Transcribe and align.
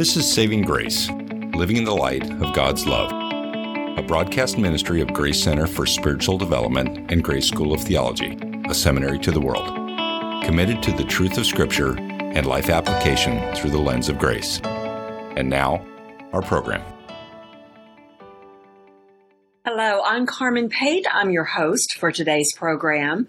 This 0.00 0.16
is 0.16 0.32
Saving 0.32 0.62
Grace, 0.62 1.10
Living 1.10 1.76
in 1.76 1.84
the 1.84 1.94
Light 1.94 2.22
of 2.40 2.54
God's 2.54 2.86
Love, 2.86 3.12
a 3.98 4.02
broadcast 4.02 4.56
ministry 4.56 5.02
of 5.02 5.12
Grace 5.12 5.42
Center 5.42 5.66
for 5.66 5.84
Spiritual 5.84 6.38
Development 6.38 7.12
and 7.12 7.22
Grace 7.22 7.46
School 7.46 7.74
of 7.74 7.82
Theology, 7.82 8.38
a 8.66 8.72
seminary 8.72 9.18
to 9.18 9.30
the 9.30 9.42
world, 9.42 9.66
committed 10.42 10.82
to 10.84 10.92
the 10.92 11.04
truth 11.04 11.36
of 11.36 11.44
Scripture 11.44 11.98
and 11.98 12.46
life 12.46 12.70
application 12.70 13.54
through 13.54 13.72
the 13.72 13.78
lens 13.78 14.08
of 14.08 14.18
grace. 14.18 14.58
And 14.64 15.50
now, 15.50 15.84
our 16.32 16.40
program. 16.40 16.80
Hello, 19.66 20.00
I'm 20.06 20.24
Carmen 20.24 20.70
Pate. 20.70 21.04
I'm 21.12 21.30
your 21.30 21.44
host 21.44 21.98
for 21.98 22.10
today's 22.10 22.54
program. 22.56 23.28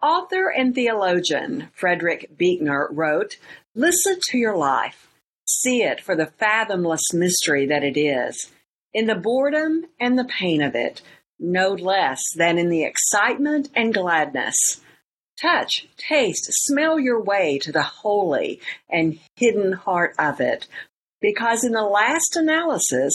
Author 0.00 0.50
and 0.50 0.72
theologian 0.72 1.68
Frederick 1.74 2.30
Buechner 2.38 2.90
wrote, 2.92 3.38
Listen 3.74 4.20
to 4.28 4.38
your 4.38 4.56
life. 4.56 5.05
See 5.46 5.82
it 5.82 6.00
for 6.00 6.16
the 6.16 6.26
fathomless 6.26 7.12
mystery 7.12 7.66
that 7.66 7.84
it 7.84 7.98
is. 7.98 8.50
In 8.92 9.06
the 9.06 9.14
boredom 9.14 9.86
and 10.00 10.18
the 10.18 10.24
pain 10.24 10.62
of 10.62 10.74
it, 10.74 11.02
no 11.38 11.72
less 11.72 12.20
than 12.34 12.58
in 12.58 12.68
the 12.68 12.84
excitement 12.84 13.68
and 13.74 13.94
gladness. 13.94 14.56
Touch, 15.40 15.86
taste, 15.98 16.46
smell 16.64 16.98
your 16.98 17.20
way 17.20 17.58
to 17.58 17.70
the 17.70 17.82
holy 17.82 18.60
and 18.88 19.18
hidden 19.36 19.72
heart 19.72 20.14
of 20.18 20.40
it. 20.40 20.66
Because 21.20 21.62
in 21.62 21.72
the 21.72 21.84
last 21.84 22.36
analysis, 22.36 23.12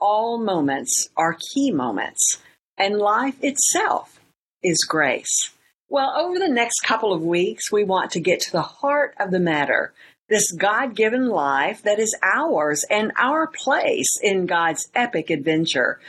all 0.00 0.38
moments 0.38 1.08
are 1.16 1.38
key 1.54 1.70
moments, 1.70 2.38
and 2.76 2.98
life 2.98 3.36
itself 3.42 4.18
is 4.62 4.84
grace. 4.88 5.50
Well, 5.88 6.12
over 6.16 6.38
the 6.38 6.48
next 6.48 6.80
couple 6.80 7.12
of 7.12 7.22
weeks, 7.22 7.70
we 7.70 7.84
want 7.84 8.10
to 8.12 8.20
get 8.20 8.40
to 8.40 8.52
the 8.52 8.62
heart 8.62 9.14
of 9.20 9.30
the 9.30 9.38
matter 9.38 9.92
this 10.32 10.50
God 10.50 10.96
given 10.96 11.28
life 11.28 11.82
that 11.82 11.98
is 11.98 12.16
ours 12.22 12.86
and 12.88 13.12
our 13.18 13.46
place 13.46 14.16
in 14.22 14.46
God's 14.46 14.88
epic 14.94 15.28
adventure. 15.28 16.00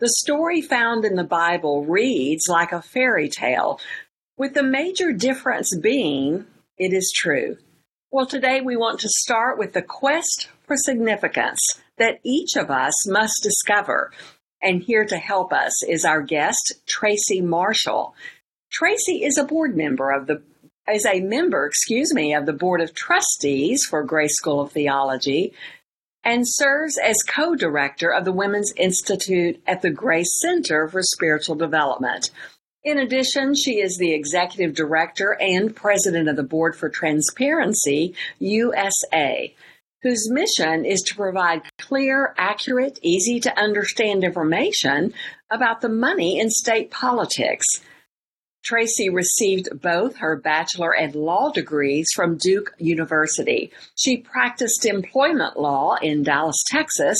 The 0.00 0.08
story 0.08 0.62
found 0.62 1.04
in 1.04 1.16
the 1.16 1.22
Bible 1.22 1.84
reads 1.84 2.48
like 2.48 2.72
a 2.72 2.80
fairy 2.80 3.28
tale, 3.28 3.78
with 4.38 4.54
the 4.54 4.62
major 4.62 5.12
difference 5.12 5.76
being 5.76 6.46
it 6.78 6.94
is 6.94 7.12
true. 7.14 7.58
Well, 8.10 8.24
today 8.24 8.62
we 8.62 8.74
want 8.74 9.00
to 9.00 9.10
start 9.10 9.58
with 9.58 9.74
the 9.74 9.82
quest 9.82 10.48
for 10.66 10.74
significance 10.74 11.60
that 11.98 12.20
each 12.24 12.56
of 12.56 12.70
us 12.70 13.06
must 13.06 13.42
discover. 13.42 14.12
And 14.62 14.82
here 14.82 15.04
to 15.04 15.18
help 15.18 15.52
us 15.52 15.82
is 15.86 16.06
our 16.06 16.22
guest, 16.22 16.72
Tracy 16.86 17.42
Marshall. 17.42 18.14
Tracy 18.70 19.24
is 19.24 19.36
a 19.36 19.44
board 19.44 19.76
member 19.76 20.10
of 20.10 20.26
the 20.26 20.40
is 20.90 21.06
a 21.06 21.20
member, 21.20 21.66
excuse 21.66 22.12
me, 22.12 22.34
of 22.34 22.46
the 22.46 22.52
Board 22.52 22.80
of 22.80 22.94
Trustees 22.94 23.84
for 23.88 24.02
Grace 24.02 24.36
School 24.36 24.60
of 24.60 24.72
Theology 24.72 25.52
and 26.24 26.44
serves 26.46 26.98
as 26.98 27.16
co-director 27.22 28.12
of 28.12 28.24
the 28.24 28.32
Women's 28.32 28.72
Institute 28.76 29.60
at 29.66 29.82
the 29.82 29.90
Grace 29.90 30.40
Center 30.40 30.88
for 30.88 31.02
Spiritual 31.02 31.56
Development. 31.56 32.30
In 32.84 32.98
addition, 32.98 33.54
she 33.54 33.80
is 33.80 33.96
the 33.96 34.12
executive 34.12 34.74
director 34.74 35.36
and 35.40 35.74
president 35.74 36.28
of 36.28 36.36
the 36.36 36.42
Board 36.42 36.76
for 36.76 36.88
Transparency 36.88 38.14
USA, 38.40 39.54
whose 40.02 40.30
mission 40.30 40.84
is 40.84 41.00
to 41.02 41.14
provide 41.14 41.62
clear, 41.78 42.34
accurate, 42.36 42.98
easy 43.02 43.38
to 43.40 43.56
understand 43.58 44.24
information 44.24 45.14
about 45.50 45.80
the 45.80 45.88
money 45.88 46.40
in 46.40 46.50
state 46.50 46.90
politics. 46.90 47.66
Tracy 48.64 49.08
received 49.08 49.68
both 49.80 50.16
her 50.16 50.36
bachelor 50.36 50.94
and 50.94 51.14
law 51.14 51.50
degrees 51.50 52.08
from 52.14 52.38
Duke 52.38 52.72
University. 52.78 53.72
She 53.96 54.18
practiced 54.18 54.86
employment 54.86 55.58
law 55.58 55.96
in 56.00 56.22
Dallas, 56.22 56.62
Texas, 56.68 57.18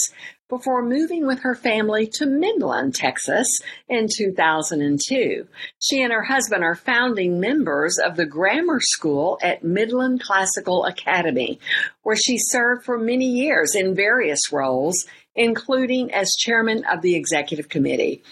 before 0.52 0.84
moving 0.84 1.26
with 1.26 1.40
her 1.40 1.54
family 1.54 2.06
to 2.06 2.26
Midland, 2.26 2.94
Texas 2.94 3.48
in 3.88 4.06
2002. 4.06 5.48
She 5.80 6.02
and 6.02 6.12
her 6.12 6.22
husband 6.22 6.62
are 6.62 6.74
founding 6.74 7.40
members 7.40 7.98
of 7.98 8.16
the 8.16 8.26
grammar 8.26 8.78
school 8.78 9.38
at 9.42 9.64
Midland 9.64 10.20
Classical 10.20 10.84
Academy, 10.84 11.58
where 12.02 12.16
she 12.16 12.36
served 12.38 12.84
for 12.84 12.98
many 12.98 13.24
years 13.24 13.74
in 13.74 13.94
various 13.94 14.52
roles, 14.52 15.06
including 15.34 16.12
as 16.12 16.30
chairman 16.38 16.84
of 16.84 17.00
the 17.00 17.16
executive 17.16 17.70
committee. 17.70 18.22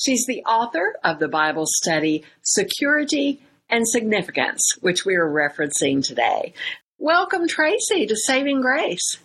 She's 0.00 0.24
the 0.24 0.42
author 0.44 0.96
of 1.04 1.18
the 1.18 1.28
Bible 1.28 1.66
study 1.66 2.24
Security 2.40 3.38
and 3.68 3.86
Significance, 3.86 4.62
which 4.80 5.04
we 5.04 5.14
are 5.14 5.28
referencing 5.28 6.02
today. 6.02 6.54
Welcome, 6.98 7.46
Tracy, 7.46 8.06
to 8.06 8.16
Saving 8.16 8.62
Grace. 8.62 9.18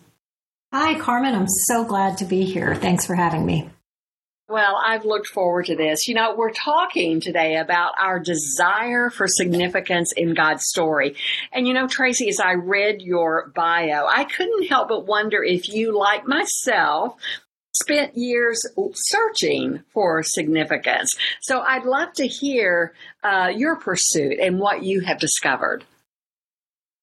Hi, 0.73 0.99
Carmen. 0.99 1.33
I'm 1.33 1.47
so 1.47 1.85
glad 1.85 2.17
to 2.17 2.25
be 2.25 2.43
here. 2.43 2.75
Thanks 2.75 3.05
for 3.05 3.15
having 3.15 3.45
me. 3.45 3.69
Well, 4.49 4.77
I've 4.85 5.05
looked 5.05 5.27
forward 5.27 5.67
to 5.67 5.77
this. 5.77 6.09
You 6.09 6.13
know, 6.13 6.35
we're 6.35 6.51
talking 6.51 7.21
today 7.21 7.55
about 7.55 7.93
our 7.97 8.19
desire 8.19 9.09
for 9.09 9.27
significance 9.29 10.11
in 10.11 10.33
God's 10.33 10.65
story. 10.65 11.15
And 11.53 11.65
you 11.65 11.73
know, 11.73 11.87
Tracy, 11.87 12.27
as 12.27 12.41
I 12.41 12.55
read 12.55 13.01
your 13.01 13.51
bio, 13.55 14.07
I 14.07 14.25
couldn't 14.25 14.67
help 14.67 14.89
but 14.89 15.07
wonder 15.07 15.41
if 15.41 15.69
you, 15.69 15.97
like 15.97 16.27
myself, 16.27 17.15
spent 17.81 18.15
years 18.15 18.61
searching 18.93 19.83
for 19.93 20.23
significance. 20.23 21.15
So 21.41 21.61
I'd 21.61 21.85
love 21.85 22.13
to 22.13 22.27
hear 22.27 22.93
uh, 23.23 23.51
your 23.55 23.75
pursuit 23.75 24.39
and 24.39 24.59
what 24.59 24.83
you 24.83 25.01
have 25.01 25.19
discovered. 25.19 25.83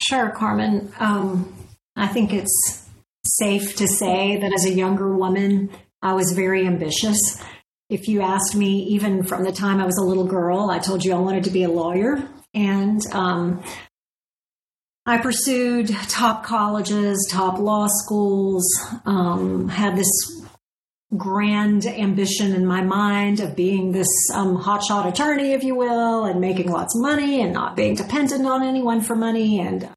Sure, 0.01 0.31
Carmen. 0.31 0.91
Um, 0.99 1.53
I 1.95 2.07
think 2.07 2.33
it's 2.33 2.89
safe 3.25 3.75
to 3.77 3.87
say 3.87 4.37
that 4.37 4.53
as 4.53 4.65
a 4.65 4.71
younger 4.71 5.15
woman, 5.15 5.69
I 6.01 6.13
was 6.13 6.33
very 6.33 6.65
ambitious. 6.65 7.17
If 7.89 8.07
you 8.07 8.21
asked 8.21 8.55
me, 8.55 8.83
even 8.89 9.23
from 9.23 9.43
the 9.43 9.51
time 9.51 9.79
I 9.79 9.85
was 9.85 9.97
a 9.97 10.03
little 10.03 10.25
girl, 10.25 10.69
I 10.69 10.79
told 10.79 11.05
you 11.05 11.13
I 11.13 11.19
wanted 11.19 11.43
to 11.45 11.51
be 11.51 11.63
a 11.63 11.69
lawyer. 11.69 12.27
And 12.53 13.01
um, 13.13 13.63
I 15.05 15.17
pursued 15.17 15.89
top 16.09 16.43
colleges, 16.43 17.27
top 17.31 17.59
law 17.59 17.87
schools, 17.87 18.65
um, 19.05 19.69
had 19.69 19.95
this 19.95 20.42
grand 21.17 21.85
ambition 21.85 22.53
in 22.53 22.65
my 22.65 22.81
mind 22.81 23.39
of 23.39 23.55
being 23.55 23.91
this 23.91 24.07
um, 24.33 24.57
hotshot 24.57 25.07
attorney, 25.07 25.53
if 25.53 25.63
you 25.63 25.75
will, 25.75 26.25
and 26.25 26.41
making 26.41 26.71
lots 26.71 26.95
of 26.95 27.01
money 27.01 27.41
and 27.41 27.53
not 27.53 27.75
being 27.75 27.95
dependent 27.95 28.45
on 28.45 28.63
anyone 28.63 29.01
for 29.01 29.15
money 29.15 29.59
and 29.59 29.89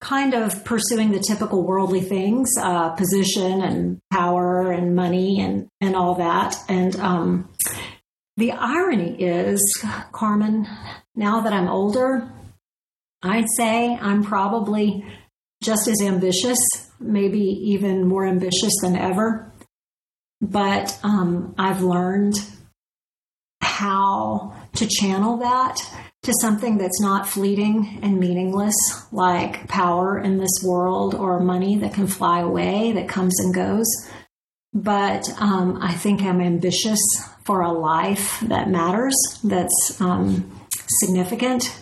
kind 0.00 0.34
of 0.34 0.64
pursuing 0.64 1.12
the 1.12 1.20
typical 1.20 1.62
worldly 1.64 2.00
things, 2.00 2.50
uh, 2.60 2.90
position 2.90 3.62
and 3.62 4.00
power 4.12 4.72
and 4.72 4.96
money 4.96 5.40
and, 5.40 5.68
and 5.80 5.94
all 5.94 6.16
that. 6.16 6.56
And 6.68 6.96
um, 6.96 7.48
the 8.36 8.52
irony 8.52 9.22
is, 9.22 9.60
Carmen, 10.10 10.68
now 11.14 11.40
that 11.42 11.52
I'm 11.52 11.68
older, 11.68 12.28
I'd 13.22 13.46
say 13.56 13.96
I'm 13.96 14.24
probably 14.24 15.04
just 15.62 15.86
as 15.86 16.02
ambitious, 16.02 16.58
maybe 16.98 17.40
even 17.40 18.08
more 18.08 18.26
ambitious 18.26 18.72
than 18.82 18.96
ever. 18.96 19.51
But 20.42 20.98
um, 21.04 21.54
I've 21.56 21.82
learned 21.82 22.34
how 23.60 24.54
to 24.74 24.86
channel 24.86 25.38
that 25.38 25.78
to 26.24 26.32
something 26.40 26.78
that's 26.78 27.00
not 27.00 27.28
fleeting 27.28 28.00
and 28.02 28.18
meaningless, 28.18 28.74
like 29.12 29.68
power 29.68 30.18
in 30.18 30.38
this 30.38 30.62
world 30.64 31.14
or 31.14 31.40
money 31.40 31.76
that 31.76 31.94
can 31.94 32.06
fly 32.06 32.40
away, 32.40 32.92
that 32.92 33.08
comes 33.08 33.38
and 33.40 33.54
goes. 33.54 33.86
But 34.74 35.28
um, 35.38 35.78
I 35.80 35.92
think 35.94 36.22
I'm 36.22 36.40
ambitious 36.40 37.00
for 37.44 37.60
a 37.60 37.72
life 37.72 38.40
that 38.42 38.70
matters, 38.70 39.16
that's 39.44 40.00
um, 40.00 40.60
significant. 41.00 41.72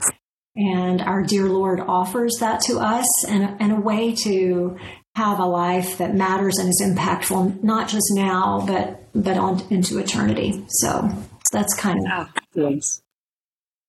And 0.56 1.00
our 1.00 1.22
dear 1.22 1.48
Lord 1.48 1.80
offers 1.80 2.36
that 2.40 2.60
to 2.62 2.78
us 2.78 3.06
and, 3.26 3.56
and 3.60 3.72
a 3.72 3.80
way 3.80 4.14
to 4.16 4.78
have 5.20 5.38
a 5.38 5.44
life 5.44 5.98
that 5.98 6.14
matters 6.14 6.56
and 6.56 6.68
is 6.70 6.82
impactful, 6.82 7.62
not 7.62 7.88
just 7.88 8.10
now, 8.12 8.64
but 8.66 9.02
but 9.14 9.36
on 9.36 9.62
into 9.70 9.98
eternity. 9.98 10.64
So 10.68 11.10
that's 11.52 11.74
kind 11.74 11.98
of 12.10 12.28
oh, 12.56 12.80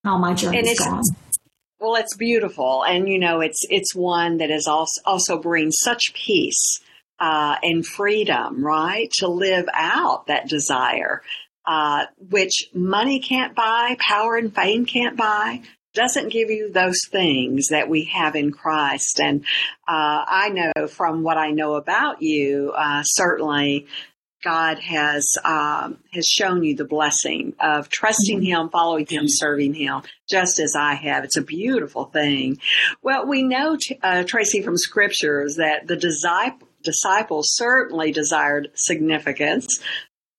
how 0.04 0.18
my 0.18 0.34
journey's 0.34 0.78
gone. 0.78 1.04
Well, 1.80 1.96
it's 1.96 2.16
beautiful, 2.18 2.84
and 2.84 3.08
you 3.08 3.18
know, 3.18 3.40
it's 3.40 3.66
it's 3.70 3.96
one 3.96 4.38
that 4.38 4.52
is 4.52 4.68
also 4.68 5.02
also 5.06 5.40
brings 5.40 5.78
such 5.80 6.14
peace 6.14 6.82
uh, 7.20 7.56
and 7.64 7.86
freedom, 7.86 8.64
right, 8.64 9.10
to 9.20 9.28
live 9.28 9.68
out 9.74 10.28
that 10.28 10.50
desire, 10.50 11.22
uh, 11.66 12.08
which 12.30 12.70
money 12.74 13.22
can't 13.22 13.56
buy, 13.56 13.96
power 14.00 14.36
and 14.36 14.54
fame 14.54 14.86
can't 14.86 15.16
buy, 15.16 15.62
doesn't 15.94 16.30
give 16.30 16.50
you 16.50 16.72
those 16.72 17.00
things 17.10 17.68
that 17.68 17.90
we 17.90 18.06
have 18.06 18.36
in 18.36 18.52
Christ. 18.52 19.20
And 19.20 19.42
uh, 19.88 20.24
I 20.28 20.50
know 20.50 20.88
from 20.88 21.24
what 21.24 21.38
I 21.38 21.52
know 21.52 21.76
about 21.76 22.22
you, 22.22 22.72
uh, 22.76 23.04
certainly 23.04 23.88
God 24.44 24.80
has 24.80 25.24
um, 25.44 26.00
has 26.14 26.26
shown 26.26 26.64
you 26.64 26.76
the 26.76 26.86
blessing 26.86 27.54
of 27.60 27.90
trusting 27.90 28.40
mm-hmm. 28.40 28.62
Him, 28.64 28.70
following 28.70 29.06
Him, 29.06 29.26
serving 29.28 29.76
Him, 29.76 30.02
just 30.28 30.60
as 30.60 30.76
I 30.76 30.96
have. 30.96 31.24
It's 31.24 31.38
a 31.38 31.44
beautiful 31.44 32.06
thing. 32.06 32.58
Well, 33.04 33.28
we 33.28 33.44
know, 33.44 33.78
uh, 34.02 34.24
Tracy, 34.24 34.62
from 34.62 34.78
scriptures 34.78 35.58
that 35.58 35.88
the 35.88 35.96
disciple 35.96 36.68
disciples 36.84 37.48
certainly 37.52 38.12
desired 38.12 38.70
significance. 38.74 39.80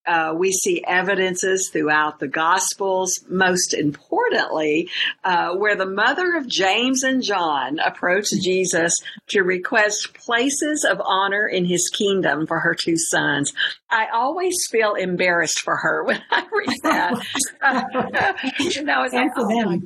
Uh, 0.07 0.35
we 0.37 0.51
see 0.51 0.83
evidences 0.87 1.71
throughout 1.73 2.19
the 2.19 2.29
Gospels, 2.29 3.13
most 3.29 3.75
importantly, 3.75 4.89
uh, 5.25 5.55
where 5.55 5.77
the 5.77 5.87
mother 5.87 6.37
of 6.37 6.49
James 6.49 7.03
and 7.03 7.23
John 7.23 7.79
approached 7.79 8.35
Jesus 8.43 8.93
to 9.29 9.43
request 9.43 10.15
places 10.15 10.85
of 10.89 11.01
honor 11.05 11.47
in 11.47 11.65
his 11.65 11.89
kingdom 11.93 12.47
for 12.47 12.59
her 12.61 12.75
two 12.75 12.97
sons. 12.97 13.53
I 13.91 14.09
always 14.13 14.57
feel 14.71 14.95
embarrassed 14.95 15.61
for 15.61 15.77
her 15.77 16.03
when 16.05 16.21
I 16.31 16.47
read 16.51 16.79
that. 16.83 17.27
uh, 17.61 18.33
you 18.59 18.83
know, 18.83 19.05
it's 19.05 19.15
like, 19.15 19.31
oh 19.37 19.81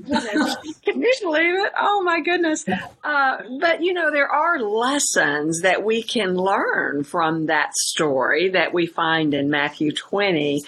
Can 0.84 1.02
you 1.02 1.12
believe 1.22 1.54
it? 1.64 1.72
Oh 1.78 2.02
my 2.04 2.20
goodness. 2.20 2.64
Uh, 3.02 3.36
but 3.60 3.82
you 3.82 3.92
know, 3.92 4.10
there 4.10 4.28
are 4.28 4.60
lessons 4.60 5.62
that 5.62 5.82
we 5.84 6.02
can 6.02 6.36
learn 6.36 7.04
from 7.04 7.46
that 7.46 7.74
story 7.74 8.50
that 8.50 8.72
we 8.72 8.86
find 8.86 9.34
in 9.34 9.50
Matthew 9.50 9.92
20 10.11 10.64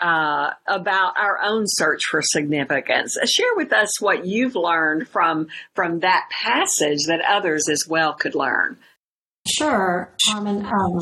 uh, 0.00 0.50
about 0.66 1.18
our 1.18 1.40
own 1.42 1.64
search 1.66 2.04
for 2.04 2.22
significance. 2.22 3.16
Share 3.26 3.54
with 3.56 3.72
us 3.72 4.00
what 4.00 4.26
you've 4.26 4.54
learned 4.54 5.08
from 5.08 5.48
from 5.74 6.00
that 6.00 6.28
passage 6.30 7.06
that 7.06 7.20
others 7.26 7.68
as 7.68 7.84
well 7.88 8.12
could 8.14 8.34
learn. 8.34 8.78
Sure, 9.46 10.14
Carmen. 10.28 10.66
Um, 10.66 11.00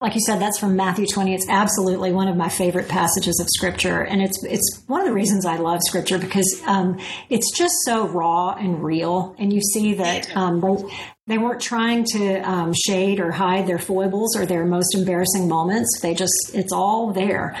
like 0.00 0.14
you 0.14 0.20
said, 0.20 0.40
that's 0.40 0.58
from 0.58 0.76
Matthew 0.76 1.06
20. 1.06 1.34
It's 1.34 1.48
absolutely 1.48 2.12
one 2.12 2.28
of 2.28 2.36
my 2.36 2.48
favorite 2.48 2.88
passages 2.88 3.40
of 3.40 3.48
Scripture, 3.48 4.02
and 4.02 4.22
it's 4.22 4.44
it's 4.44 4.84
one 4.86 5.00
of 5.00 5.06
the 5.06 5.12
reasons 5.12 5.44
I 5.44 5.56
love 5.56 5.80
Scripture 5.82 6.18
because 6.18 6.62
um, 6.66 6.98
it's 7.28 7.56
just 7.56 7.74
so 7.84 8.06
raw 8.06 8.52
and 8.52 8.82
real, 8.84 9.34
and 9.38 9.52
you 9.52 9.60
see 9.60 9.94
that 9.94 10.34
um, 10.36 10.60
they 10.60 10.84
they 11.30 11.38
weren't 11.38 11.60
trying 11.60 12.04
to 12.04 12.38
um, 12.40 12.72
shade 12.74 13.20
or 13.20 13.30
hide 13.30 13.68
their 13.68 13.78
foibles 13.78 14.36
or 14.36 14.46
their 14.46 14.64
most 14.66 14.96
embarrassing 14.96 15.48
moments. 15.48 16.00
They 16.00 16.12
just 16.12 16.50
it's 16.52 16.72
all 16.72 17.12
there. 17.12 17.56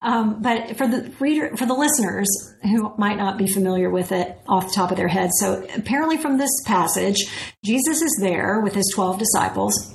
Um, 0.00 0.40
but 0.40 0.76
for 0.76 0.86
the 0.86 1.12
reader, 1.18 1.56
for 1.56 1.66
the 1.66 1.74
listeners 1.74 2.28
who 2.62 2.94
might 2.96 3.18
not 3.18 3.36
be 3.36 3.48
familiar 3.48 3.90
with 3.90 4.12
it 4.12 4.38
off 4.46 4.68
the 4.68 4.74
top 4.74 4.92
of 4.92 4.96
their 4.96 5.08
head, 5.08 5.30
so 5.40 5.66
apparently 5.76 6.16
from 6.16 6.38
this 6.38 6.62
passage, 6.64 7.28
Jesus 7.64 8.00
is 8.02 8.16
there 8.20 8.60
with 8.60 8.74
his 8.74 8.88
12 8.94 9.18
disciples. 9.18 9.94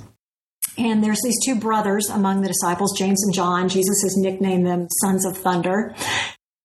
And 0.78 1.02
there's 1.02 1.22
these 1.22 1.40
two 1.46 1.56
brothers 1.56 2.10
among 2.10 2.42
the 2.42 2.50
disciples, 2.50 2.98
James 2.98 3.24
and 3.24 3.34
John. 3.34 3.70
Jesus 3.70 4.02
has 4.04 4.18
nicknamed 4.18 4.66
them 4.66 4.88
sons 5.02 5.26
of 5.26 5.38
thunder. 5.38 5.96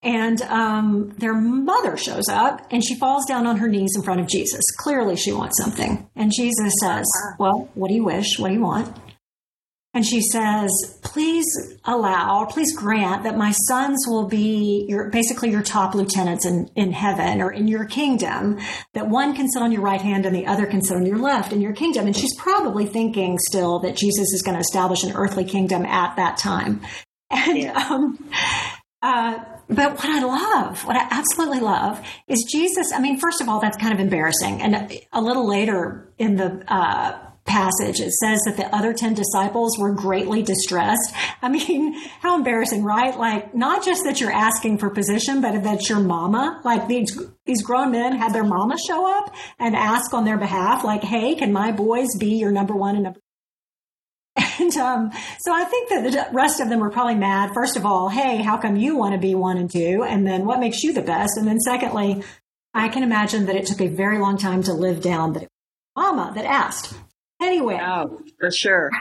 And 0.01 0.41
um, 0.43 1.09
their 1.17 1.33
mother 1.33 1.97
shows 1.97 2.29
up 2.29 2.65
and 2.71 2.83
she 2.83 2.95
falls 2.95 3.25
down 3.25 3.45
on 3.45 3.57
her 3.57 3.67
knees 3.67 3.91
in 3.95 4.01
front 4.01 4.21
of 4.21 4.27
Jesus. 4.27 4.63
Clearly, 4.77 5.17
she 5.17 5.33
wants 5.33 5.61
something. 5.61 6.09
And 6.15 6.31
Jesus 6.31 6.73
says, 6.81 7.05
Well, 7.37 7.69
what 7.73 7.89
do 7.89 7.95
you 7.95 8.05
wish? 8.05 8.39
What 8.39 8.47
do 8.47 8.53
you 8.53 8.61
want? 8.61 8.95
And 9.93 10.05
she 10.05 10.21
says, 10.21 10.69
please 11.01 11.47
allow, 11.83 12.45
please 12.45 12.77
grant 12.77 13.23
that 13.23 13.35
my 13.35 13.51
sons 13.67 14.05
will 14.07 14.27
be 14.27 14.85
your, 14.87 15.09
basically 15.09 15.49
your 15.49 15.63
top 15.63 15.95
lieutenants 15.95 16.45
in, 16.45 16.69
in 16.75 16.91
heaven 16.91 17.41
or 17.41 17.51
in 17.51 17.67
your 17.67 17.85
kingdom, 17.85 18.59
that 18.93 19.09
one 19.09 19.35
can 19.35 19.49
sit 19.49 19.63
on 19.63 19.71
your 19.71 19.81
right 19.81 19.99
hand 19.99 20.27
and 20.27 20.35
the 20.35 20.45
other 20.45 20.67
can 20.67 20.83
sit 20.83 20.95
on 20.95 21.07
your 21.07 21.17
left 21.17 21.51
in 21.51 21.59
your 21.59 21.73
kingdom. 21.73 22.05
And 22.05 22.15
she's 22.15 22.35
probably 22.37 22.85
thinking 22.85 23.39
still 23.39 23.79
that 23.79 23.95
Jesus 23.95 24.31
is 24.31 24.43
going 24.43 24.55
to 24.55 24.61
establish 24.61 25.03
an 25.03 25.13
earthly 25.15 25.43
kingdom 25.43 25.85
at 25.85 26.15
that 26.17 26.37
time. 26.37 26.81
And, 27.31 27.57
yeah. 27.57 27.87
um, 27.91 28.29
uh, 29.01 29.39
but 29.69 29.93
what 29.93 30.05
I 30.05 30.23
love, 30.23 30.83
what 30.85 30.95
I 30.95 31.07
absolutely 31.11 31.59
love 31.59 32.03
is 32.27 32.43
Jesus. 32.51 32.91
I 32.91 32.99
mean, 32.99 33.19
first 33.19 33.39
of 33.39 33.47
all, 33.47 33.59
that's 33.59 33.77
kind 33.77 33.93
of 33.93 33.99
embarrassing. 33.99 34.61
And 34.61 34.99
a 35.13 35.21
little 35.21 35.47
later 35.47 36.11
in 36.17 36.35
the, 36.35 36.63
uh, 36.67 37.29
passage, 37.49 37.99
it 37.99 38.11
says 38.11 38.39
that 38.45 38.55
the 38.57 38.73
other 38.73 38.93
10 38.93 39.15
disciples 39.15 39.77
were 39.77 39.91
greatly 39.91 40.43
distressed. 40.43 41.13
I 41.41 41.49
mean, 41.49 41.93
how 42.21 42.35
embarrassing, 42.35 42.83
right? 42.83 43.17
Like, 43.17 43.53
not 43.55 43.83
just 43.83 44.03
that 44.05 44.21
you're 44.21 44.31
asking 44.31 44.77
for 44.77 44.89
position, 44.89 45.41
but 45.41 45.63
that 45.63 45.89
your 45.89 45.99
mama, 45.99 46.61
like 46.63 46.87
these, 46.87 47.19
these 47.45 47.63
grown 47.63 47.91
men 47.91 48.15
had 48.15 48.33
their 48.33 48.43
mama 48.43 48.77
show 48.77 49.11
up 49.17 49.33
and 49.57 49.75
ask 49.75 50.13
on 50.13 50.25
their 50.25 50.37
behalf, 50.37 50.83
like, 50.83 51.03
hey, 51.03 51.35
can 51.35 51.51
my 51.51 51.71
boys 51.71 52.09
be 52.17 52.35
your 52.35 52.51
number 52.51 52.75
one 52.75 52.95
and 52.95 53.03
number 53.03 53.19
and 54.59 54.75
um, 54.77 55.11
so 55.39 55.53
I 55.53 55.63
think 55.65 55.89
that 55.89 56.03
the 56.11 56.35
rest 56.35 56.59
of 56.59 56.69
them 56.69 56.79
were 56.79 56.89
probably 56.89 57.15
mad. 57.15 57.53
First 57.53 57.77
of 57.77 57.85
all, 57.85 58.09
hey, 58.09 58.37
how 58.37 58.57
come 58.57 58.75
you 58.75 58.95
want 58.95 59.13
to 59.13 59.19
be 59.19 59.35
one 59.35 59.57
and 59.57 59.69
two? 59.69 60.03
And 60.07 60.25
then 60.25 60.45
what 60.45 60.59
makes 60.59 60.83
you 60.83 60.93
the 60.93 61.01
best? 61.01 61.37
And 61.37 61.47
then 61.47 61.59
secondly, 61.59 62.23
I 62.73 62.89
can 62.89 63.03
imagine 63.03 63.45
that 63.47 63.55
it 63.55 63.65
took 63.65 63.81
a 63.81 63.87
very 63.87 64.19
long 64.19 64.37
time 64.37 64.63
to 64.63 64.73
live 64.73 65.01
down 65.01 65.33
that 65.33 65.43
it 65.43 65.49
was 65.95 66.03
mama 66.05 66.31
that 66.35 66.45
asked. 66.45 66.93
Anyway. 67.41 67.79
Oh, 67.81 68.21
for 68.39 68.51
sure. 68.51 68.91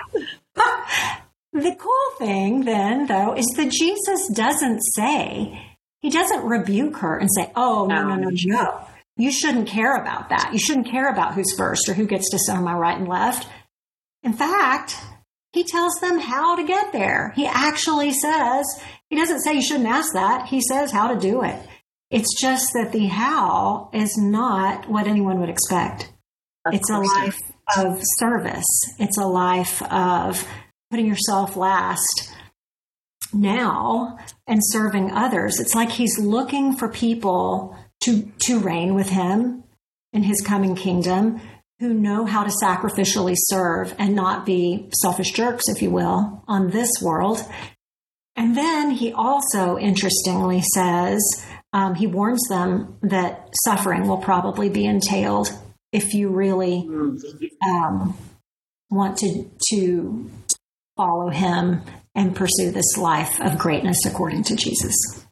the 0.54 1.76
cool 1.78 2.18
thing 2.18 2.64
then, 2.64 3.06
though, 3.06 3.34
is 3.34 3.46
that 3.56 3.70
Jesus 3.70 4.28
doesn't 4.34 4.80
say, 4.94 5.76
he 6.00 6.10
doesn't 6.10 6.44
rebuke 6.44 6.98
her 6.98 7.18
and 7.18 7.28
say, 7.34 7.50
oh, 7.56 7.86
no, 7.86 8.08
no, 8.08 8.14
no, 8.16 8.30
no. 8.32 8.80
You 9.16 9.32
shouldn't 9.32 9.66
care 9.66 9.96
about 9.96 10.28
that. 10.28 10.50
You 10.52 10.60
shouldn't 10.60 10.88
care 10.88 11.10
about 11.10 11.34
who's 11.34 11.56
first 11.56 11.88
or 11.88 11.94
who 11.94 12.06
gets 12.06 12.30
to 12.30 12.38
sit 12.38 12.54
on 12.54 12.62
my 12.62 12.74
right 12.74 12.96
and 12.96 13.08
left. 13.08 13.48
In 14.22 14.32
fact, 14.32 14.96
he 15.52 15.64
tells 15.64 15.94
them 16.00 16.18
how 16.18 16.56
to 16.56 16.64
get 16.64 16.92
there. 16.92 17.32
He 17.34 17.46
actually 17.46 18.12
says, 18.12 18.66
he 19.08 19.16
doesn't 19.16 19.40
say 19.40 19.54
you 19.54 19.62
shouldn't 19.62 19.88
ask 19.88 20.12
that. 20.12 20.46
He 20.48 20.60
says 20.60 20.90
how 20.90 21.12
to 21.12 21.18
do 21.18 21.42
it. 21.42 21.58
It's 22.10 22.40
just 22.40 22.72
that 22.74 22.92
the 22.92 23.06
how 23.06 23.90
is 23.92 24.16
not 24.16 24.88
what 24.88 25.06
anyone 25.06 25.40
would 25.40 25.48
expect. 25.48 26.12
Of 26.64 26.74
it's 26.74 26.90
a 26.90 26.98
life 26.98 27.38
of 27.76 28.00
service. 28.18 28.66
It's 28.98 29.18
a 29.18 29.26
life 29.26 29.82
of 29.90 30.46
putting 30.90 31.06
yourself 31.06 31.56
last 31.56 32.32
now 33.32 34.18
and 34.46 34.60
serving 34.62 35.10
others. 35.10 35.60
It's 35.60 35.74
like 35.74 35.90
he's 35.90 36.18
looking 36.18 36.74
for 36.76 36.88
people 36.88 37.76
to, 38.02 38.30
to 38.44 38.58
reign 38.58 38.94
with 38.94 39.10
him 39.10 39.64
in 40.12 40.22
his 40.22 40.40
coming 40.40 40.74
kingdom 40.74 41.40
who 41.80 41.94
know 41.94 42.24
how 42.24 42.44
to 42.44 42.50
sacrificially 42.62 43.34
serve 43.36 43.94
and 43.98 44.14
not 44.14 44.44
be 44.44 44.88
selfish 45.00 45.32
jerks, 45.32 45.68
if 45.68 45.80
you 45.80 45.90
will, 45.90 46.42
on 46.48 46.70
this 46.70 46.90
world. 47.00 47.40
And 48.36 48.56
then 48.56 48.90
he 48.90 49.12
also, 49.12 49.78
interestingly, 49.78 50.62
says 50.74 51.20
um, 51.72 51.94
he 51.94 52.06
warns 52.06 52.42
them 52.48 52.96
that 53.02 53.50
suffering 53.64 54.08
will 54.08 54.18
probably 54.18 54.68
be 54.68 54.86
entailed 54.86 55.50
if 55.92 56.14
you 56.14 56.28
really 56.28 56.88
um, 57.64 58.16
want 58.90 59.18
to 59.18 59.50
to 59.70 60.30
follow 60.96 61.30
him 61.30 61.82
and 62.14 62.34
pursue 62.34 62.70
this 62.70 62.96
life 62.96 63.40
of 63.40 63.58
greatness 63.58 64.04
according 64.04 64.42
to 64.42 64.56
Jesus. 64.56 65.27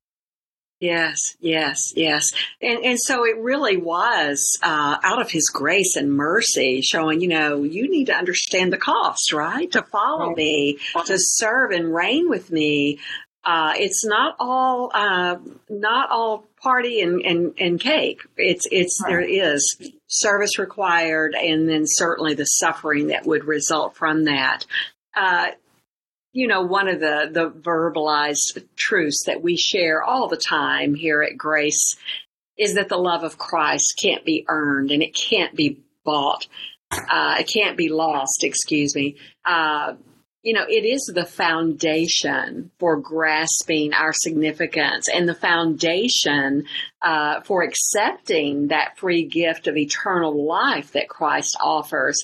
Yes, 0.81 1.19
yes, 1.41 1.93
yes. 1.97 2.31
And 2.61 2.85
and 2.85 3.01
so 3.01 3.25
it 3.25 3.39
really 3.39 3.79
was 3.79 4.59
uh, 4.63 4.99
out 5.03 5.23
of 5.23 5.31
his 5.31 5.49
grace 5.49 5.97
and 5.97 6.13
mercy 6.13 6.83
showing, 6.83 7.23
you 7.23 7.29
know, 7.29 7.63
you 7.63 7.91
need 7.91 8.07
to 8.07 8.15
understand 8.15 8.73
the 8.73 8.79
cost, 8.79 9.33
right? 9.33 9.71
To 9.73 9.83
follow 9.83 10.29
right. 10.29 10.37
me, 10.37 10.79
to 11.07 11.17
serve 11.17 11.71
and 11.71 11.95
reign 11.95 12.29
with 12.29 12.51
me. 12.51 12.99
Uh, 13.43 13.73
it's 13.77 14.05
not 14.05 14.37
all 14.39 14.91
uh, 14.93 15.37
not 15.71 16.11
all 16.11 16.47
party 16.61 17.01
and, 17.01 17.23
and, 17.23 17.55
and 17.59 17.81
cake. 17.81 18.21
It's 18.37 18.67
it's 18.71 19.01
right. 19.03 19.11
there 19.11 19.21
is 19.21 19.93
service 20.09 20.59
required, 20.59 21.35
and 21.35 21.67
then 21.67 21.85
certainly 21.87 22.35
the 22.35 22.45
suffering 22.45 23.07
that 23.07 23.25
would 23.25 23.45
result 23.45 23.97
from 23.97 24.25
that. 24.25 24.67
You 26.37 26.47
know, 26.47 26.61
one 26.61 26.87
of 26.87 27.01
the 27.01 27.31
the 27.33 27.49
verbalized 27.49 28.63
truths 28.77 29.25
that 29.25 29.43
we 29.43 29.57
share 29.57 30.03
all 30.03 30.29
the 30.29 30.37
time 30.37 30.95
here 30.95 31.23
at 31.23 31.39
Grace 31.39 31.97
is 32.59 32.75
that 32.75 32.91
the 32.91 32.99
love 32.99 33.25
of 33.25 33.39
Christ 33.39 33.99
can't 33.99 34.23
be 34.23 34.45
earned 34.47 34.91
and 34.91 35.03
it 35.03 35.15
can't 35.15 35.57
be 35.57 35.81
bought. 36.05 36.47
Uh, 36.91 37.37
it 37.41 37.49
can't 37.49 37.79
be 37.79 37.89
lost. 37.89 38.45
Excuse 38.45 38.95
me. 38.95 39.17
Uh, 39.47 39.95
you 40.43 40.53
know, 40.53 40.67
it 40.69 40.85
is 40.85 41.11
the 41.13 41.25
foundation 41.25 42.71
for 42.79 42.99
grasping 42.99 43.95
our 43.95 44.13
significance 44.13 45.09
and 45.09 45.27
the 45.27 45.35
foundation 45.35 46.67
uh, 47.01 47.41
for 47.41 47.63
accepting 47.63 48.69
that 48.69 48.99
free 48.99 49.25
gift 49.25 49.69
of 49.69 49.77
eternal 49.79 50.47
life 50.47 50.93
that 50.93 51.09
Christ 51.09 51.57
offers. 51.61 52.23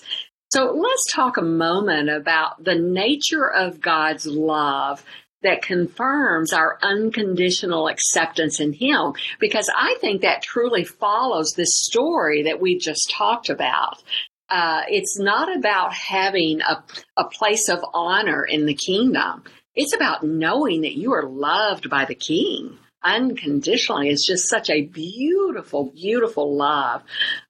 So 0.53 0.71
let's 0.71 1.11
talk 1.11 1.39
a 1.39 1.43
moment 1.43 2.11
about 2.11 2.63
the 2.63 2.75
nature 2.75 3.51
of 3.51 3.81
God's 3.81 4.27
love 4.27 5.03
that 5.43 5.63
confirms 5.63 6.53
our 6.53 6.79
unconditional 6.83 7.89
acceptance 7.89 8.61
in 8.61 8.75
Him, 8.75 9.15
because 9.41 9.71
I 9.75 9.97
think 10.03 10.21
that 10.21 10.43
truly 10.43 10.85
follows 10.85 11.53
this 11.57 11.71
story 11.73 12.43
that 12.43 12.61
we 12.61 12.77
just 12.77 13.11
talked 13.17 13.49
about. 13.49 14.03
Uh, 14.51 14.83
it's 14.89 15.19
not 15.19 15.57
about 15.57 15.95
having 15.95 16.61
a, 16.61 16.85
a 17.17 17.25
place 17.25 17.71
of 17.71 17.79
honor 17.95 18.45
in 18.45 18.67
the 18.67 18.75
kingdom. 18.75 19.45
it's 19.75 19.95
about 19.95 20.23
knowing 20.23 20.83
that 20.83 20.99
you 20.99 21.15
are 21.15 21.25
loved 21.25 21.89
by 21.89 22.05
the 22.05 22.15
King 22.15 22.79
unconditionally. 23.05 24.09
It's 24.09 24.27
just 24.27 24.49
such 24.49 24.71
a 24.71 24.83
beautiful, 24.83 25.87
beautiful 25.87 26.57
love. 26.57 27.03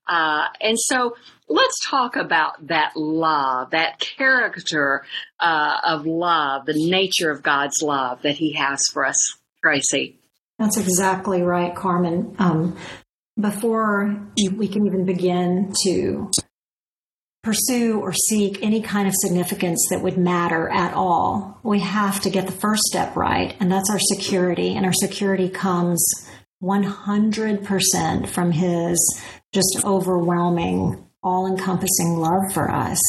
Uh, 0.06 0.47
and 0.61 0.78
so 0.78 1.16
let's 1.49 1.78
talk 1.87 2.16
about 2.16 2.66
that 2.66 2.92
love, 2.97 3.71
that 3.71 3.99
character 4.00 5.04
uh, 5.40 5.78
of 5.85 6.06
love, 6.06 6.66
the 6.66 6.75
nature 6.75 7.30
of 7.30 7.42
God's 7.42 7.82
love 7.82 8.23
that 8.23 8.37
He 8.37 8.52
has 8.54 8.80
for 8.92 9.06
us, 9.06 9.16
Tracy. 9.62 10.16
That's 10.59 10.76
exactly 10.76 11.42
right, 11.42 11.75
Carmen. 11.75 12.37
Um, 12.38 12.76
before 13.40 14.16
we 14.54 14.68
can 14.68 14.87
even 14.87 15.04
begin 15.04 15.73
to 15.85 16.30
pursue 17.43 18.01
or 18.01 18.13
seek 18.13 18.63
any 18.63 18.81
kind 18.81 19.09
of 19.09 19.15
significance 19.17 19.89
that 19.91 20.01
would 20.01 20.17
matter 20.17 20.69
at 20.69 20.95
all, 20.95 21.59
we 21.63 21.81
have 21.81 22.21
to 22.21 22.31
get 22.31 22.47
the 22.47 22.53
first 22.53 22.83
step 22.83 23.17
right, 23.17 23.57
and 23.59 23.71
that's 23.71 23.91
our 23.91 23.99
security. 23.99 24.75
And 24.77 24.87
our 24.87 24.93
security 24.93 25.49
comes 25.49 26.05
100% 26.63 28.29
from 28.29 28.53
His 28.53 29.23
just 29.53 29.85
overwhelming, 29.85 31.05
all 31.23 31.47
encompassing 31.47 32.17
love 32.17 32.53
for 32.53 32.71
us. 32.71 33.01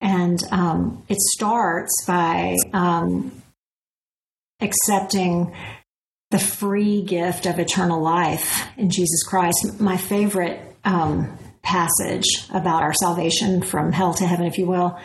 And 0.00 0.42
um, 0.50 1.04
it 1.08 1.18
starts 1.20 2.04
by 2.06 2.56
um, 2.72 3.42
accepting 4.60 5.54
the 6.30 6.38
free 6.38 7.02
gift 7.02 7.46
of 7.46 7.58
eternal 7.58 8.02
life 8.02 8.66
in 8.76 8.90
Jesus 8.90 9.22
Christ. 9.22 9.80
My 9.80 9.96
favorite 9.96 10.60
um, 10.84 11.38
passage 11.66 12.46
about 12.54 12.82
our 12.82 12.94
salvation 12.94 13.60
from 13.60 13.92
hell 13.92 14.14
to 14.14 14.24
heaven, 14.24 14.46
if 14.46 14.56
you 14.56 14.66
will, 14.66 14.98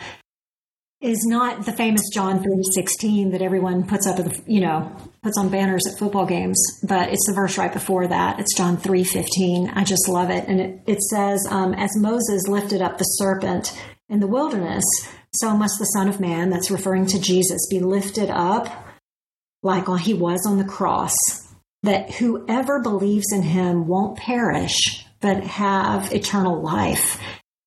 is 1.02 1.24
not 1.26 1.66
the 1.66 1.72
famous 1.72 2.08
John 2.12 2.42
3:16 2.42 3.32
that 3.32 3.42
everyone 3.42 3.84
puts 3.84 4.06
up, 4.06 4.18
you 4.46 4.60
know, 4.60 4.92
puts 5.22 5.36
on 5.36 5.48
banners 5.48 5.84
at 5.86 5.98
football 5.98 6.24
games, 6.24 6.62
but 6.84 7.08
it's 7.08 7.26
the 7.26 7.34
verse 7.34 7.58
right 7.58 7.72
before 7.72 8.06
that. 8.06 8.38
It's 8.38 8.56
John 8.56 8.76
3:15. 8.76 9.72
I 9.74 9.82
just 9.82 10.08
love 10.08 10.30
it, 10.30 10.44
and 10.46 10.60
it, 10.60 10.80
it 10.86 11.02
says, 11.02 11.44
um, 11.50 11.74
"As 11.74 11.90
Moses 11.96 12.46
lifted 12.46 12.80
up 12.80 12.98
the 12.98 13.04
serpent 13.04 13.76
in 14.08 14.20
the 14.20 14.28
wilderness, 14.28 14.84
so 15.34 15.56
must 15.56 15.80
the 15.80 15.86
Son 15.86 16.08
of 16.08 16.20
Man." 16.20 16.50
That's 16.50 16.70
referring 16.70 17.06
to 17.06 17.18
Jesus, 17.18 17.66
be 17.68 17.80
lifted 17.80 18.30
up 18.30 18.68
like 19.64 19.88
he 19.98 20.14
was 20.14 20.46
on 20.46 20.58
the 20.58 20.64
cross. 20.64 21.16
That 21.82 22.12
whoever 22.12 22.80
believes 22.80 23.32
in 23.32 23.42
him 23.42 23.88
won't 23.88 24.16
perish, 24.16 25.04
but 25.22 25.42
have 25.44 26.12
eternal 26.12 26.60
life. 26.60 27.18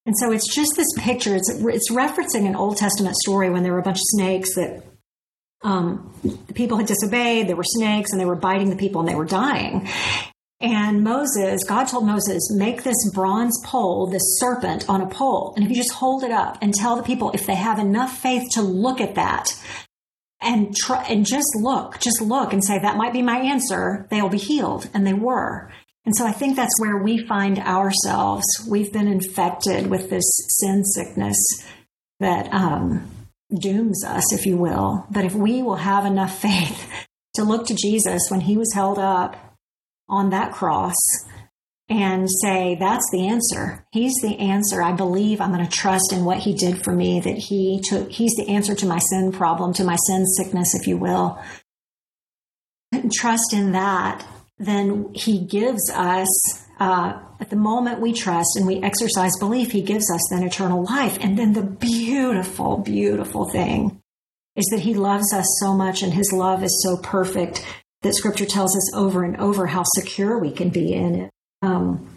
And 0.06 0.16
so 0.20 0.32
it's 0.32 0.54
just 0.54 0.74
this 0.76 0.94
picture. 0.98 1.36
It's, 1.36 1.50
it's 1.50 1.92
referencing 1.92 2.46
an 2.48 2.56
Old 2.56 2.78
Testament 2.78 3.16
story 3.16 3.50
when 3.50 3.64
there 3.64 3.74
were 3.74 3.80
a 3.80 3.84
bunch 3.84 3.98
of 3.98 4.06
snakes 4.06 4.54
that 4.56 4.84
um, 5.64 6.14
the 6.24 6.54
people 6.54 6.78
had 6.78 6.86
disobeyed. 6.86 7.48
There 7.48 7.56
were 7.56 7.64
snakes 7.64 8.12
and 8.12 8.22
they 8.22 8.26
were 8.26 8.36
biting 8.36 8.70
the 8.70 8.76
people 8.76 9.02
and 9.02 9.10
they 9.10 9.16
were 9.16 9.26
dying. 9.26 9.90
And 10.62 11.04
Moses, 11.04 11.64
God 11.64 11.86
told 11.86 12.06
Moses, 12.06 12.50
make 12.52 12.84
this 12.84 13.10
bronze 13.14 13.60
pole, 13.66 14.08
this 14.08 14.38
serpent 14.40 14.88
on 14.88 15.02
a 15.02 15.08
pole. 15.08 15.54
And 15.56 15.66
if 15.66 15.70
you 15.70 15.76
just 15.76 15.94
hold 15.94 16.24
it 16.24 16.32
up 16.32 16.58
and 16.62 16.74
tell 16.74 16.96
the 16.96 17.04
people 17.04 17.32
if 17.32 17.46
they 17.46 17.56
have 17.56 17.80
enough 17.80 18.18
faith 18.18 18.50
to 18.52 18.62
look 18.62 19.02
at 19.02 19.16
that 19.16 19.54
and 20.42 20.76
try 20.76 21.04
and 21.10 21.26
just 21.26 21.50
look, 21.60 22.00
just 22.00 22.22
look 22.22 22.54
and 22.54 22.64
say, 22.64 22.80
that 22.80 22.98
might 22.98 23.12
be 23.14 23.22
my 23.22 23.40
answer, 23.40 24.08
they'll 24.10 24.30
be 24.30 24.38
healed. 24.38 24.88
And 24.94 25.06
they 25.06 25.14
were. 25.14 25.72
And 26.06 26.16
so 26.16 26.26
I 26.26 26.32
think 26.32 26.56
that's 26.56 26.80
where 26.80 26.98
we 26.98 27.26
find 27.26 27.58
ourselves. 27.58 28.46
We've 28.70 28.94
been 28.94 29.08
infected 29.08 29.88
with 29.88 30.10
this 30.10 30.26
sin 30.60 30.84
sickness 30.84 31.38
that 32.20 32.52
um, 32.54 33.10
dooms 33.60 34.04
us, 34.06 34.32
if 34.32 34.46
you 34.46 34.56
will. 34.58 35.06
But 35.10 35.26
if 35.26 35.34
we 35.34 35.62
will 35.62 35.78
have 35.78 36.06
enough 36.06 36.40
faith 36.42 36.88
to 37.36 37.44
look 37.44 37.66
to 37.68 37.76
Jesus 37.76 38.28
when 38.30 38.42
he 38.42 38.56
was 38.58 38.74
held 38.74 39.00
up 39.00 39.36
on 40.08 40.30
that 40.30 40.54
cross 40.54 40.96
and 41.90 42.28
say, 42.42 42.76
That's 42.80 43.08
the 43.12 43.28
answer. 43.28 43.86
He's 43.92 44.16
the 44.22 44.38
answer. 44.38 44.82
I 44.82 44.92
believe 44.92 45.42
I'm 45.42 45.52
going 45.52 45.66
to 45.66 45.72
trust 45.72 46.14
in 46.14 46.24
what 46.24 46.40
he 46.40 46.54
did 46.54 46.84
for 46.84 46.94
me, 46.94 47.20
that 47.20 47.38
he 47.38 47.82
took, 47.84 48.12
he's 48.12 48.36
the 48.36 48.50
answer 48.50 48.76
to 48.76 48.86
my 48.86 49.00
sin 49.00 49.32
problem, 49.32 49.74
to 49.74 49.84
my 49.84 49.96
sin 50.08 50.26
sickness, 50.26 50.76
if 50.76 50.88
you 50.88 50.98
will. 50.98 51.42
And 52.92 53.12
trust 53.12 53.54
in 53.54 53.72
that 53.74 54.26
then 54.58 55.14
he 55.14 55.40
gives 55.40 55.92
us, 55.94 56.28
uh, 56.80 57.20
at 57.40 57.50
the 57.50 57.56
moment 57.56 58.00
we 58.00 58.14
trust 58.14 58.56
and 58.56 58.66
we 58.66 58.82
exercise 58.82 59.38
belief, 59.40 59.72
he 59.72 59.82
gives 59.82 60.10
us 60.12 60.22
then 60.30 60.44
eternal 60.44 60.84
life. 60.84 61.18
And 61.20 61.38
then 61.38 61.54
the 61.54 61.64
beautiful, 61.64 62.78
beautiful 62.78 63.50
thing 63.50 64.02
is 64.56 64.66
that 64.72 64.80
he 64.80 64.94
loves 64.94 65.34
us 65.34 65.46
so 65.60 65.74
much 65.74 66.02
and 66.02 66.14
his 66.14 66.32
love 66.32 66.64
is 66.64 66.82
so 66.84 66.98
perfect 66.98 67.66
that 68.02 68.16
scripture 68.16 68.46
tells 68.46 68.76
us 68.76 68.96
over 68.96 69.24
and 69.24 69.38
over 69.38 69.68
how 69.68 69.84
secure 69.84 70.40
we 70.40 70.52
can 70.52 70.70
be 70.70 70.94
in 70.94 71.16
it. 71.16 71.32
Um, 71.62 72.16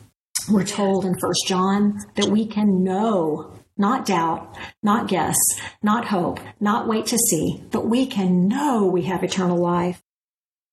we're 0.50 0.64
told 0.64 1.04
in 1.04 1.18
First 1.18 1.47
John 1.47 1.99
that 2.14 2.26
we 2.26 2.47
can 2.47 2.85
know, 2.85 3.52
not 3.76 4.07
doubt, 4.07 4.57
not 4.83 5.09
guess, 5.09 5.37
not 5.83 6.07
hope, 6.07 6.40
not 6.61 6.88
wait 6.88 7.07
to 7.07 7.18
see, 7.18 7.62
but 7.71 7.87
we 7.87 8.07
can 8.07 8.49
know 8.49 8.87
we 8.87 9.02
have 9.02 9.25
eternal 9.25 9.59
life. 9.59 10.02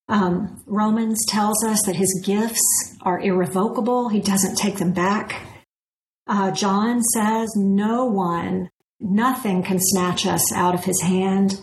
Um, 0.07 0.63
Romans 0.67 1.25
tells 1.27 1.63
us 1.65 1.81
that 1.85 1.95
his 1.95 2.21
gifts 2.23 2.95
are 3.01 3.19
irrevocable, 3.19 4.09
he 4.09 4.19
doesn't 4.19 4.55
take 4.55 4.77
them 4.77 4.91
back. 4.91 5.41
Uh, 6.27 6.51
John 6.51 7.03
says, 7.03 7.53
No 7.55 8.05
one, 8.05 8.69
nothing 8.99 9.63
can 9.63 9.79
snatch 9.79 10.25
us 10.25 10.53
out 10.53 10.75
of 10.75 10.83
his 10.85 11.01
hand. 11.01 11.59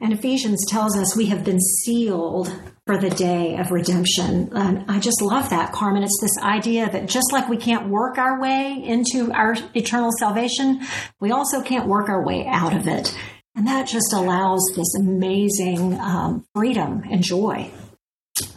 And 0.00 0.12
Ephesians 0.12 0.64
tells 0.66 0.96
us 0.96 1.14
we 1.14 1.26
have 1.26 1.44
been 1.44 1.60
sealed 1.60 2.48
for 2.86 2.96
the 2.96 3.10
day 3.10 3.56
of 3.56 3.70
redemption. 3.70 4.50
And 4.52 4.84
I 4.88 4.98
just 4.98 5.20
love 5.20 5.50
that, 5.50 5.72
Carmen. 5.72 6.02
It's 6.02 6.18
this 6.20 6.42
idea 6.42 6.90
that 6.90 7.06
just 7.06 7.32
like 7.32 7.48
we 7.48 7.58
can't 7.58 7.88
work 7.88 8.16
our 8.16 8.40
way 8.40 8.82
into 8.82 9.30
our 9.32 9.56
eternal 9.74 10.10
salvation, 10.18 10.80
we 11.20 11.30
also 11.30 11.62
can't 11.62 11.86
work 11.86 12.08
our 12.08 12.24
way 12.24 12.46
out 12.46 12.74
of 12.74 12.88
it. 12.88 13.14
And 13.60 13.68
that 13.68 13.88
just 13.88 14.14
allows 14.14 14.72
this 14.74 14.94
amazing 14.98 15.92
um, 16.00 16.46
freedom 16.54 17.02
and 17.10 17.22
joy. 17.22 17.70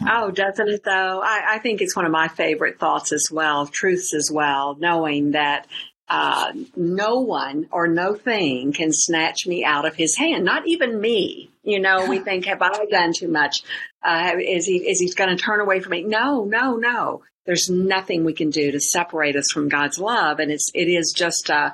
Oh, 0.08 0.30
doesn't 0.30 0.66
it 0.66 0.82
though? 0.82 1.20
I, 1.22 1.42
I, 1.46 1.58
think 1.58 1.82
it's 1.82 1.94
one 1.94 2.06
of 2.06 2.10
my 2.10 2.28
favorite 2.28 2.78
thoughts 2.78 3.12
as 3.12 3.26
well, 3.30 3.66
truths 3.66 4.14
as 4.14 4.30
well, 4.32 4.76
knowing 4.80 5.32
that 5.32 5.66
uh, 6.08 6.54
no 6.74 7.20
one 7.20 7.68
or 7.70 7.86
no 7.86 8.14
thing 8.14 8.72
can 8.72 8.94
snatch 8.94 9.46
me 9.46 9.62
out 9.62 9.84
of 9.84 9.94
his 9.94 10.16
hand, 10.16 10.46
not 10.46 10.66
even 10.66 10.98
me. 10.98 11.50
You 11.62 11.80
know, 11.80 12.06
we 12.08 12.18
think, 12.24 12.46
have 12.46 12.62
I 12.62 12.86
done 12.90 13.12
too 13.12 13.28
much? 13.28 13.62
Uh, 14.02 14.32
is 14.40 14.64
he, 14.64 14.88
is 14.88 15.00
he 15.00 15.12
going 15.12 15.28
to 15.28 15.36
turn 15.36 15.60
away 15.60 15.80
from 15.80 15.90
me? 15.90 16.02
No, 16.02 16.44
no, 16.44 16.76
no. 16.76 17.24
There's 17.44 17.68
nothing 17.68 18.24
we 18.24 18.32
can 18.32 18.48
do 18.48 18.72
to 18.72 18.80
separate 18.80 19.36
us 19.36 19.48
from 19.52 19.68
God's 19.68 19.98
love. 19.98 20.38
And 20.38 20.50
it's, 20.50 20.70
it 20.72 20.88
is 20.88 21.12
just, 21.14 21.50
uh, 21.50 21.72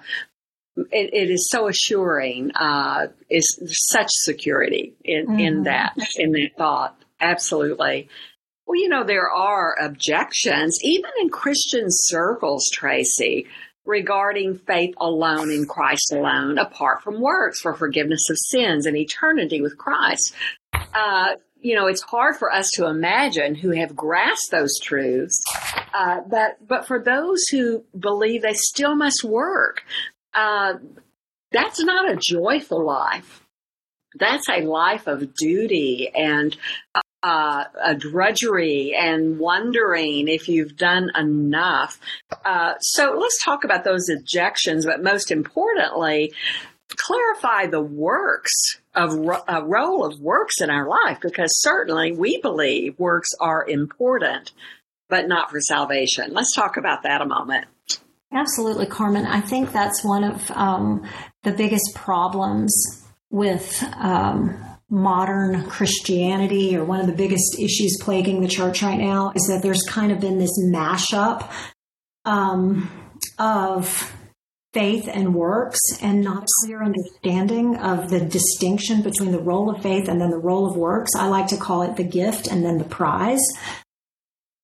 it, 0.77 1.11
it 1.13 1.31
is 1.31 1.49
so 1.51 1.69
assuring. 1.69 2.53
Uh, 2.55 3.09
is 3.29 3.47
such 3.91 4.09
security 4.11 4.95
in, 5.05 5.27
mm-hmm. 5.27 5.39
in 5.39 5.63
that 5.65 5.97
in 6.17 6.33
that 6.33 6.51
thought. 6.57 6.97
Absolutely. 7.21 8.09
Well, 8.67 8.79
you 8.79 8.89
know 8.89 9.05
there 9.05 9.31
are 9.31 9.77
objections 9.81 10.79
even 10.83 11.11
in 11.21 11.29
Christian 11.29 11.87
circles, 11.89 12.69
Tracy, 12.73 13.47
regarding 13.85 14.59
faith 14.59 14.95
alone 14.99 15.51
in 15.51 15.67
Christ 15.67 16.13
alone, 16.13 16.59
apart 16.59 17.03
from 17.03 17.21
works 17.21 17.61
for 17.61 17.75
forgiveness 17.75 18.29
of 18.31 18.37
sins 18.39 18.87
and 18.87 18.97
eternity 18.97 19.61
with 19.61 19.77
Christ. 19.77 20.35
Uh, 20.95 21.35
you 21.61 21.75
know, 21.75 21.87
it's 21.87 22.03
hard 22.03 22.37
for 22.37 22.53
us 22.53 22.71
to 22.75 22.87
imagine 22.87 23.55
who 23.55 23.71
have 23.71 23.95
grasped 23.95 24.51
those 24.51 24.79
truths, 24.81 25.43
uh, 25.93 26.21
but 26.27 26.67
but 26.67 26.87
for 26.87 27.03
those 27.03 27.43
who 27.51 27.85
believe 27.99 28.43
they 28.43 28.55
still 28.55 28.95
must 28.95 29.25
work, 29.25 29.83
uh, 30.35 30.75
that's 31.53 31.83
not 31.83 32.11
a 32.11 32.17
joyful 32.17 32.85
life. 32.85 33.45
That's 34.19 34.49
a 34.49 34.63
life 34.63 35.07
of 35.07 35.35
duty 35.35 36.11
and 36.15 36.57
uh, 37.23 37.65
a 37.83 37.95
drudgery 37.95 38.95
and 38.97 39.39
wondering 39.39 40.29
if 40.29 40.49
you've 40.49 40.77
done 40.77 41.11
enough. 41.17 42.01
Uh, 42.45 42.75
so 42.81 43.17
let's 43.21 43.43
talk 43.45 43.65
about 43.65 43.85
those 43.85 44.09
objections, 44.09 44.87
but 44.87 45.03
most 45.03 45.31
importantly, 45.31 46.33
clarify 46.97 47.67
the 47.67 47.81
works 47.81 48.53
of 48.95 49.13
a 49.47 49.63
role 49.63 50.05
of 50.05 50.21
works 50.21 50.61
in 50.61 50.71
our 50.71 50.89
life 50.89 51.19
because 51.21 51.51
certainly 51.61 52.13
we 52.13 52.41
believe 52.41 52.99
works 52.99 53.29
are 53.39 53.69
important, 53.69 54.53
but 55.09 55.29
not 55.29 55.51
for 55.51 55.61
salvation. 55.61 56.33
Let's 56.33 56.55
talk 56.55 56.77
about 56.77 57.05
that 57.05 57.21
a 57.21 57.27
moment. 57.27 57.67
Absolutely, 58.33 58.87
Carmen. 58.87 59.27
I 59.27 59.41
think 59.41 59.73
that's 59.73 60.05
one 60.05 60.25
of 60.25 60.51
um, 60.53 61.07
the 61.43 61.53
biggest 61.53 61.95
problems 61.95 62.73
with 63.31 63.83
um, 63.97 64.57
modern 64.89 65.65
Christianity, 65.67 66.77
or 66.77 66.85
one 66.85 67.01
of 67.01 67.07
the 67.07 67.13
biggest 67.13 67.59
issues 67.59 67.99
plaguing 68.01 68.41
the 68.41 68.49
church 68.49 68.83
right 68.83 68.99
now, 68.99 69.33
is 69.35 69.47
that 69.49 69.63
there's 69.63 69.83
kind 69.83 70.13
of 70.13 70.21
been 70.21 70.39
this 70.39 70.63
mashup 70.65 71.51
um, 72.25 72.89
of 73.39 74.13
faith 74.73 75.09
and 75.13 75.35
works 75.35 75.81
and 76.01 76.23
not 76.23 76.45
a 76.45 76.47
clear 76.63 76.85
understanding 76.85 77.77
of 77.77 78.11
the 78.11 78.21
distinction 78.21 79.03
between 79.03 79.33
the 79.33 79.41
role 79.41 79.69
of 79.69 79.83
faith 79.83 80.09
and 80.09 80.21
then 80.21 80.31
the 80.31 80.39
role 80.39 80.71
of 80.71 80.77
works. 80.77 81.11
I 81.17 81.27
like 81.27 81.49
to 81.49 81.57
call 81.57 81.83
it 81.83 81.97
the 81.97 82.05
gift 82.05 82.47
and 82.47 82.65
then 82.65 82.79
the 82.79 82.85
prize. 82.85 83.43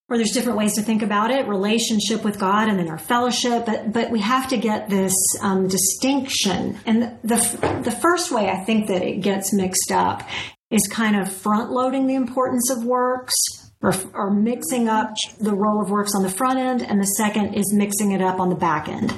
Or 0.09 0.17
there's 0.17 0.31
different 0.31 0.57
ways 0.57 0.75
to 0.75 0.83
think 0.83 1.03
about 1.03 1.33
it, 1.33 1.49
relationship 1.49 2.23
with 2.23 2.39
God 2.39 2.69
and 2.69 2.79
then 2.79 2.89
our 2.89 2.99
fellowship, 2.99 3.67
but, 3.67 3.93
but 3.93 4.11
we 4.13 4.21
have 4.21 4.49
to 4.51 4.57
get 4.57 4.89
this 4.89 5.13
um, 5.43 5.67
distinction. 5.67 6.79
And 6.87 7.03
the, 7.03 7.19
the, 7.25 7.81
the 7.83 7.91
first 7.91 8.31
way 8.31 8.49
I 8.49 8.63
think 8.65 8.87
that 8.87 9.03
it 9.03 9.21
gets 9.21 9.53
mixed 9.53 9.91
up 9.91 10.23
is 10.71 10.87
kind 10.87 11.17
of 11.17 11.33
front 11.33 11.73
loading 11.73 12.07
the 12.07 12.15
importance 12.15 12.71
of 12.71 12.85
works 12.85 13.35
or, 13.83 13.95
or 14.15 14.31
mixing 14.31 14.89
up 14.89 15.15
the 15.41 15.55
role 15.55 15.83
of 15.83 15.91
works 15.91 16.15
on 16.15 16.23
the 16.23 16.31
front 16.31 16.59
end, 16.59 16.83
and 16.83 17.01
the 17.01 17.07
second 17.07 17.55
is 17.55 17.73
mixing 17.75 18.13
it 18.13 18.23
up 18.23 18.41
on 18.41 18.49
the 18.49 18.55
back 18.55 18.89
end. 18.89 19.13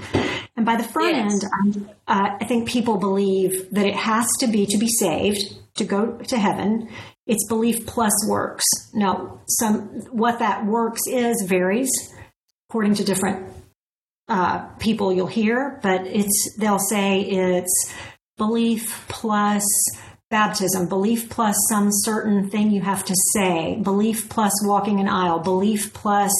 And 0.56 0.66
by 0.66 0.76
the 0.76 0.84
front 0.84 1.16
yes. 1.16 1.44
end, 1.64 1.90
uh, 2.08 2.36
I 2.40 2.44
think 2.44 2.68
people 2.68 2.96
believe 2.96 3.70
that 3.70 3.86
it 3.86 3.94
has 3.94 4.28
to 4.40 4.46
be 4.46 4.66
to 4.66 4.78
be 4.78 4.88
saved, 4.88 5.54
to 5.76 5.84
go 5.84 6.16
to 6.16 6.38
heaven. 6.38 6.88
It's 7.28 7.46
belief 7.46 7.86
plus 7.86 8.12
works. 8.26 8.64
Now, 8.94 9.42
some 9.46 9.82
what 10.10 10.40
that 10.40 10.66
works 10.66 11.02
is 11.06 11.44
varies 11.46 11.90
according 12.68 12.94
to 12.94 13.04
different 13.04 13.52
uh, 14.28 14.60
people 14.78 15.12
you'll 15.12 15.26
hear, 15.26 15.78
but 15.82 16.06
it's 16.06 16.56
they'll 16.58 16.78
say 16.78 17.20
it's 17.20 17.94
belief 18.36 19.04
plus 19.08 19.64
baptism, 20.30 20.88
belief 20.88 21.30
plus 21.30 21.56
some 21.70 21.88
certain 21.90 22.50
thing 22.50 22.70
you 22.70 22.82
have 22.82 23.04
to 23.04 23.14
say, 23.32 23.78
belief 23.82 24.28
plus 24.28 24.52
walking 24.66 25.00
an 25.00 25.08
aisle, 25.08 25.38
belief 25.38 25.92
plus 25.94 26.32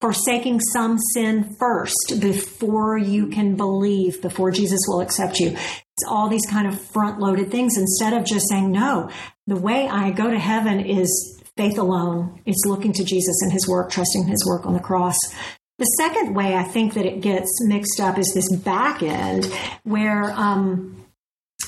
forsaking 0.00 0.60
some 0.60 0.98
sin 1.12 1.54
first 1.58 2.20
before 2.20 2.96
you 2.96 3.26
can 3.26 3.54
believe, 3.54 4.22
before 4.22 4.50
Jesus 4.50 4.80
will 4.88 5.00
accept 5.00 5.38
you. 5.40 5.48
It's 5.48 6.08
all 6.08 6.28
these 6.28 6.46
kind 6.46 6.66
of 6.66 6.80
front 6.80 7.20
loaded 7.20 7.50
things 7.50 7.76
instead 7.76 8.14
of 8.14 8.24
just 8.24 8.48
saying, 8.48 8.72
no, 8.72 9.10
the 9.46 9.56
way 9.56 9.88
I 9.88 10.10
go 10.10 10.30
to 10.30 10.38
heaven 10.38 10.80
is 10.80 11.42
faith 11.56 11.78
alone. 11.78 12.40
It's 12.46 12.64
looking 12.66 12.92
to 12.94 13.04
Jesus 13.04 13.40
and 13.42 13.52
his 13.52 13.68
work, 13.68 13.90
trusting 13.90 14.26
his 14.26 14.44
work 14.46 14.66
on 14.66 14.72
the 14.72 14.80
cross. 14.80 15.18
The 15.78 15.84
second 15.84 16.34
way 16.34 16.54
I 16.54 16.62
think 16.62 16.94
that 16.94 17.04
it 17.04 17.20
gets 17.20 17.50
mixed 17.66 18.00
up 18.00 18.18
is 18.18 18.32
this 18.32 18.50
back 18.56 19.02
end 19.02 19.46
where 19.82 20.32
um, 20.32 21.04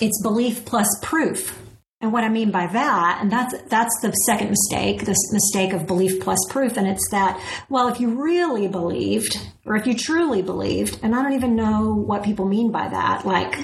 it's 0.00 0.22
belief 0.22 0.64
plus 0.64 0.88
proof. 1.02 1.65
And 2.00 2.12
what 2.12 2.24
I 2.24 2.28
mean 2.28 2.50
by 2.50 2.66
that, 2.66 3.18
and 3.22 3.32
that's 3.32 3.54
that's 3.68 4.00
the 4.02 4.12
second 4.12 4.50
mistake, 4.50 5.06
this 5.06 5.32
mistake 5.32 5.72
of 5.72 5.86
belief 5.86 6.20
plus 6.20 6.38
proof, 6.50 6.76
and 6.76 6.86
it's 6.86 7.08
that 7.10 7.40
well, 7.70 7.88
if 7.88 8.00
you 8.00 8.22
really 8.22 8.68
believed, 8.68 9.38
or 9.64 9.76
if 9.76 9.86
you 9.86 9.94
truly 9.94 10.42
believed, 10.42 11.00
and 11.02 11.14
I 11.14 11.22
don't 11.22 11.32
even 11.32 11.56
know 11.56 11.94
what 11.94 12.22
people 12.22 12.44
mean 12.44 12.70
by 12.70 12.88
that. 12.88 13.24
Like, 13.24 13.56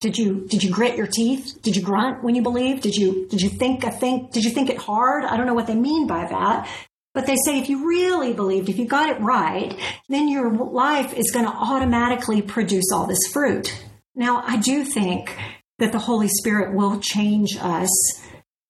did 0.00 0.18
you 0.18 0.46
did 0.48 0.64
you 0.64 0.70
grit 0.72 0.96
your 0.96 1.06
teeth? 1.06 1.60
Did 1.62 1.76
you 1.76 1.82
grunt 1.82 2.24
when 2.24 2.34
you 2.34 2.42
believed? 2.42 2.82
Did 2.82 2.96
you 2.96 3.28
did 3.28 3.40
you 3.40 3.48
think 3.48 3.84
I 3.84 3.90
think 3.90 4.32
did 4.32 4.44
you 4.44 4.50
think 4.50 4.68
it 4.68 4.78
hard? 4.78 5.24
I 5.24 5.36
don't 5.36 5.46
know 5.46 5.54
what 5.54 5.68
they 5.68 5.76
mean 5.76 6.08
by 6.08 6.26
that. 6.26 6.68
But 7.14 7.26
they 7.26 7.36
say 7.36 7.58
if 7.58 7.70
you 7.70 7.88
really 7.88 8.34
believed, 8.34 8.68
if 8.68 8.78
you 8.78 8.86
got 8.86 9.08
it 9.08 9.18
right, 9.22 9.74
then 10.10 10.28
your 10.28 10.52
life 10.52 11.14
is 11.14 11.30
going 11.32 11.46
to 11.46 11.50
automatically 11.50 12.42
produce 12.42 12.92
all 12.92 13.06
this 13.06 13.26
fruit. 13.32 13.72
Now, 14.14 14.42
I 14.46 14.58
do 14.58 14.84
think 14.84 15.34
that 15.78 15.92
the 15.92 15.98
Holy 15.98 16.28
Spirit 16.28 16.74
will 16.74 17.00
change 17.00 17.56
us. 17.60 17.90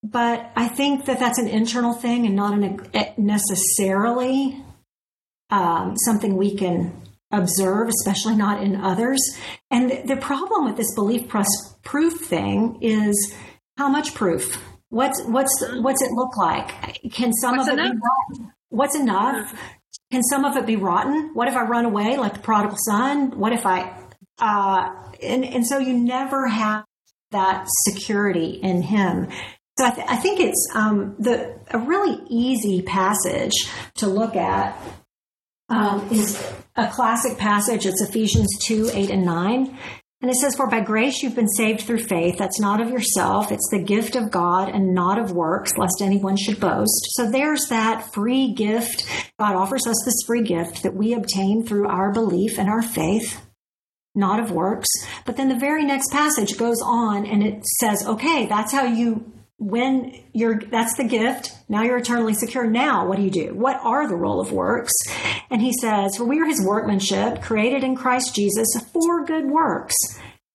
But 0.03 0.51
I 0.55 0.69
think 0.69 1.07
that 1.07 1.19
that's 1.19 1.39
an 1.39 1.49
internal 1.49 1.93
thing 1.93 2.27
and 2.27 2.37
not 2.37 2.55
an, 2.55 2.89
necessarily 3.17 4.63
um, 5.51 5.97
something 5.97 6.37
we 6.37 6.57
can 6.57 7.03
observe, 7.31 7.89
especially 7.89 8.37
not 8.37 8.63
in 8.63 8.77
others. 8.77 9.21
And 9.71 10.09
the 10.09 10.17
problem 10.17 10.65
with 10.65 10.77
this 10.77 10.95
belief 10.95 11.29
plus 11.29 11.49
proof 11.83 12.15
thing 12.21 12.79
is 12.83 13.35
how 13.77 13.89
much 13.89 14.15
proof? 14.15 14.63
What's 14.89 15.23
what's 15.25 15.53
what's 15.81 16.03
it 16.03 16.13
look 16.13 16.37
like? 16.37 16.69
Can 17.13 17.33
some 17.33 17.57
what's 17.57 17.69
of 17.69 17.75
enough? 17.75 17.91
it 17.91 17.95
be 17.95 18.01
rotten? 18.39 18.53
What's 18.69 18.97
enough? 18.97 19.61
Can 20.13 20.23
some 20.23 20.45
of 20.45 20.57
it 20.57 20.67
be 20.67 20.77
rotten? 20.77 21.31
What 21.35 21.49
if 21.49 21.57
I 21.57 21.65
run 21.65 21.85
away 21.85 22.17
like 22.17 22.35
the 22.35 22.41
prodigal 22.41 22.79
son? 22.79 23.39
What 23.39 23.53
if 23.53 23.67
I 23.67 23.97
uh, 24.39 24.91
and 25.23 25.45
and 25.45 25.67
so 25.67 25.79
you 25.79 25.93
never 25.93 26.47
have 26.47 26.85
that 27.37 27.67
security 27.85 28.59
in 28.63 28.83
him. 28.83 29.29
So 29.79 29.85
I, 29.85 29.91
th- 29.91 30.07
I 30.09 30.17
think 30.17 30.41
it's 30.41 30.69
um, 30.75 31.17
the 31.19 31.59
a 31.71 31.79
really 31.79 32.19
easy 32.29 32.81
passage 32.81 33.69
to 33.97 34.07
look 34.07 34.35
at 34.35 34.81
um, 35.69 36.09
is 36.11 36.43
a 36.77 36.89
classic 36.89 37.37
passage. 37.37 37.85
It's 37.85 38.01
Ephesians 38.01 38.49
two 38.67 38.89
eight 38.95 39.11
and 39.11 39.25
nine. 39.25 39.79
And 40.23 40.31
it 40.31 40.37
says, 40.39 40.57
For 40.57 40.67
by 40.67 40.81
grace 40.81 41.23
you've 41.23 41.35
been 41.37 41.47
saved 41.47 41.83
through 41.83 42.05
faith. 42.05 42.39
That's 42.39 42.59
not 42.59 42.81
of 42.81 42.89
yourself. 42.89 43.53
It's 43.53 43.69
the 43.71 43.83
gift 43.83 44.17
of 44.17 44.31
God 44.31 44.71
and 44.71 44.95
not 44.95 45.19
of 45.19 45.33
works, 45.33 45.77
lest 45.77 46.01
anyone 46.01 46.39
should 46.39 46.59
boast. 46.59 47.09
So 47.11 47.31
there's 47.31 47.67
that 47.69 48.15
free 48.15 48.55
gift. 48.55 49.07
God 49.39 49.55
offers 49.55 49.87
us 49.87 50.03
this 50.07 50.23
free 50.27 50.43
gift 50.43 50.83
that 50.85 50.95
we 50.95 51.13
obtain 51.13 51.67
through 51.67 51.89
our 51.89 52.13
belief 52.13 52.59
and 52.59 52.71
our 52.71 52.83
faith 52.83 53.46
not 54.17 54.41
of 54.41 54.51
works. 54.51 54.89
But 55.25 55.37
then 55.37 55.49
the 55.49 55.59
very 55.59 55.85
next 55.85 56.11
passage 56.11 56.57
goes 56.57 56.81
on 56.83 57.27
and 57.27 57.43
it 57.43 57.65
says, 57.79 58.05
okay, 58.07 58.47
that's 58.47 58.73
how 58.73 58.85
you, 58.85 59.33
when 59.59 60.25
you're, 60.33 60.59
that's 60.59 60.97
the 60.97 61.05
gift. 61.05 61.53
Now 61.69 61.83
you're 61.83 61.99
eternally 61.99 62.35
secure. 62.35 62.67
Now 62.67 63.07
what 63.07 63.17
do 63.17 63.23
you 63.23 63.31
do? 63.31 63.55
What 63.55 63.79
are 63.83 64.09
the 64.09 64.17
role 64.17 64.41
of 64.41 64.53
works? 64.53 64.95
And 65.51 65.61
he 65.61 65.73
says, 65.81 66.17
for 66.17 66.25
we 66.25 66.41
are 66.41 66.47
his 66.47 66.65
workmanship 66.65 67.43
created 67.43 67.85
in 67.85 67.95
Christ 67.95 68.35
Jesus 68.35 68.67
for 68.93 69.25
good 69.25 69.47
works 69.47 69.95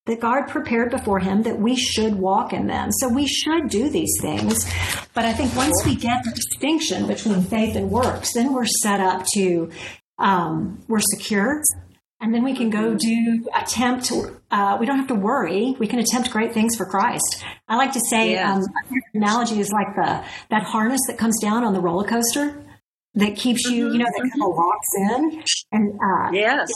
that 0.07 0.19
God 0.19 0.47
prepared 0.47 0.89
before 0.89 1.19
him 1.19 1.43
that 1.43 1.59
we 1.59 1.75
should 1.75 2.15
walk 2.15 2.53
in 2.53 2.65
them. 2.65 2.91
So 2.91 3.07
we 3.07 3.27
should 3.27 3.69
do 3.69 3.87
these 3.87 4.11
things. 4.19 4.65
But 5.13 5.25
I 5.25 5.33
think 5.33 5.55
once 5.55 5.79
we 5.85 5.95
get 5.95 6.23
the 6.23 6.31
distinction 6.31 7.05
between 7.05 7.43
faith 7.43 7.75
and 7.75 7.91
works, 7.91 8.33
then 8.33 8.51
we're 8.51 8.65
set 8.65 8.99
up 8.99 9.25
to, 9.35 9.69
um, 10.17 10.83
we're 10.87 11.01
secure 11.01 11.61
and 12.21 12.33
then 12.33 12.43
we 12.43 12.55
can 12.55 12.69
go 12.69 12.95
do 12.95 13.45
attempt. 13.55 14.11
Uh, 14.51 14.77
we 14.79 14.85
don't 14.85 14.97
have 14.97 15.07
to 15.07 15.15
worry. 15.15 15.75
We 15.79 15.87
can 15.87 15.99
attempt 15.99 16.29
great 16.31 16.53
things 16.53 16.75
for 16.75 16.85
Christ. 16.85 17.43
I 17.67 17.75
like 17.75 17.91
to 17.93 18.01
say 18.09 18.31
yes. 18.31 18.65
um, 18.67 18.97
analogy 19.13 19.59
is 19.59 19.71
like 19.71 19.95
the 19.95 20.23
that 20.49 20.63
harness 20.63 21.01
that 21.07 21.17
comes 21.17 21.39
down 21.41 21.63
on 21.63 21.73
the 21.73 21.81
roller 21.81 22.07
coaster 22.07 22.63
that 23.15 23.35
keeps 23.35 23.65
you, 23.65 23.85
mm-hmm. 23.85 23.93
you 23.93 23.99
know, 23.99 24.05
that 24.05 24.21
kind 24.21 24.43
of 24.43 24.55
locks 24.55 24.87
in 24.95 25.43
and 25.71 25.99
uh, 25.99 26.31
yes, 26.31 26.69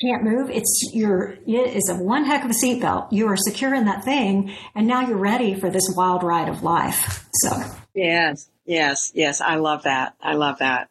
can't 0.00 0.24
move. 0.24 0.50
It's 0.50 0.90
your 0.92 1.36
it 1.46 1.76
is 1.76 1.88
a 1.90 1.96
one 1.96 2.24
heck 2.24 2.44
of 2.44 2.50
a 2.50 2.54
seatbelt. 2.54 3.12
You 3.12 3.28
are 3.28 3.36
secure 3.36 3.74
in 3.74 3.84
that 3.84 4.04
thing, 4.04 4.54
and 4.74 4.86
now 4.86 5.06
you're 5.06 5.18
ready 5.18 5.54
for 5.54 5.70
this 5.70 5.92
wild 5.94 6.22
ride 6.22 6.48
of 6.48 6.62
life. 6.62 7.26
So 7.34 7.50
yes, 7.94 8.48
yes, 8.64 9.12
yes. 9.14 9.40
I 9.40 9.56
love 9.56 9.84
that. 9.84 10.14
I 10.20 10.34
love 10.34 10.58
that. 10.58 10.88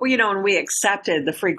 Well, 0.00 0.10
you 0.10 0.16
know, 0.16 0.30
when 0.30 0.42
we 0.42 0.56
accepted 0.56 1.26
the 1.26 1.34
free 1.34 1.54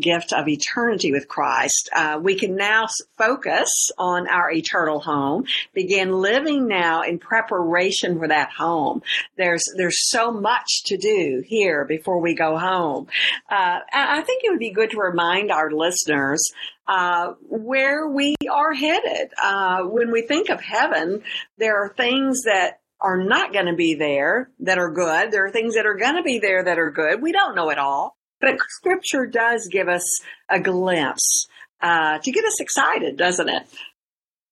gift 0.00 0.32
of 0.32 0.48
eternity 0.48 1.12
with 1.12 1.28
Christ, 1.28 1.88
uh, 1.94 2.18
we 2.20 2.34
can 2.34 2.56
now 2.56 2.88
focus 3.16 3.68
on 3.96 4.26
our 4.26 4.50
eternal 4.50 4.98
home, 4.98 5.44
begin 5.74 6.10
living 6.10 6.66
now 6.66 7.02
in 7.02 7.20
preparation 7.20 8.18
for 8.18 8.26
that 8.26 8.50
home. 8.50 9.02
There's, 9.36 9.62
there's 9.76 10.10
so 10.10 10.32
much 10.32 10.82
to 10.86 10.96
do 10.96 11.44
here 11.46 11.84
before 11.84 12.18
we 12.18 12.34
go 12.34 12.58
home. 12.58 13.06
Uh, 13.48 13.78
I 13.92 14.22
think 14.22 14.42
it 14.42 14.50
would 14.50 14.58
be 14.58 14.72
good 14.72 14.90
to 14.90 14.98
remind 14.98 15.52
our 15.52 15.70
listeners 15.70 16.42
uh, 16.88 17.34
where 17.48 18.08
we 18.08 18.34
are 18.50 18.74
headed. 18.74 19.32
Uh, 19.40 19.84
when 19.84 20.10
we 20.10 20.22
think 20.22 20.50
of 20.50 20.60
heaven, 20.60 21.22
there 21.58 21.76
are 21.84 21.90
things 21.90 22.42
that 22.42 22.80
are 23.04 23.22
not 23.22 23.52
going 23.52 23.66
to 23.66 23.74
be 23.74 23.94
there 23.94 24.50
that 24.60 24.78
are 24.78 24.90
good. 24.90 25.30
There 25.30 25.44
are 25.44 25.50
things 25.50 25.74
that 25.74 25.86
are 25.86 25.94
going 25.94 26.16
to 26.16 26.22
be 26.22 26.38
there 26.38 26.64
that 26.64 26.78
are 26.78 26.90
good. 26.90 27.20
We 27.20 27.32
don't 27.32 27.54
know 27.54 27.68
it 27.70 27.78
all, 27.78 28.16
but 28.40 28.56
Scripture 28.68 29.26
does 29.26 29.68
give 29.70 29.88
us 29.88 30.02
a 30.48 30.58
glimpse 30.58 31.46
uh, 31.82 32.18
to 32.18 32.32
get 32.32 32.44
us 32.44 32.60
excited, 32.60 33.18
doesn't 33.18 33.48
it? 33.48 33.62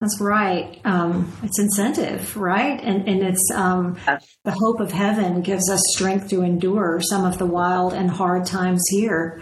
That's 0.03 0.21
right. 0.21 0.81
Um, 0.85 1.33
it's 1.45 1.61
incentive, 1.61 2.37
right? 2.37 2.81
And 2.83 3.09
and 3.09 3.23
it's 3.23 3.51
um, 3.55 3.97
the 4.45 4.51
hope 4.51 4.81
of 4.81 4.91
heaven 4.91 5.43
gives 5.43 5.71
us 5.71 5.81
strength 5.95 6.29
to 6.31 6.43
endure 6.43 7.01
some 7.01 7.25
of 7.25 7.39
the 7.39 7.47
wild 7.47 7.95
and 7.95 8.11
hard 8.11 8.45
times 8.45 8.83
here. 8.91 9.41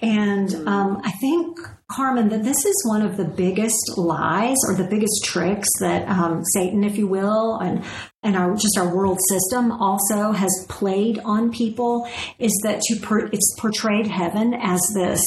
And 0.00 0.48
mm-hmm. 0.48 0.68
um, 0.68 1.00
I 1.04 1.12
think 1.12 1.58
Carmen, 1.90 2.28
that 2.30 2.44
this 2.44 2.64
is 2.64 2.84
one 2.86 3.02
of 3.02 3.16
the 3.16 3.24
biggest 3.24 3.96
lies 3.96 4.56
or 4.66 4.74
the 4.74 4.84
biggest 4.84 5.24
tricks 5.24 5.68
that 5.80 6.08
um, 6.08 6.42
Satan, 6.54 6.82
if 6.82 6.96
you 6.96 7.06
will, 7.06 7.58
and 7.58 7.84
and 8.22 8.36
our 8.36 8.54
just 8.56 8.76
our 8.78 8.94
world 8.94 9.18
system 9.28 9.70
also 9.70 10.32
has 10.32 10.66
played 10.68 11.18
on 11.20 11.52
people 11.52 12.08
is 12.38 12.52
that 12.64 12.80
to 12.82 12.96
per, 12.96 13.26
it's 13.26 13.54
portrayed 13.58 14.06
heaven 14.06 14.54
as 14.54 14.80
this. 14.94 15.22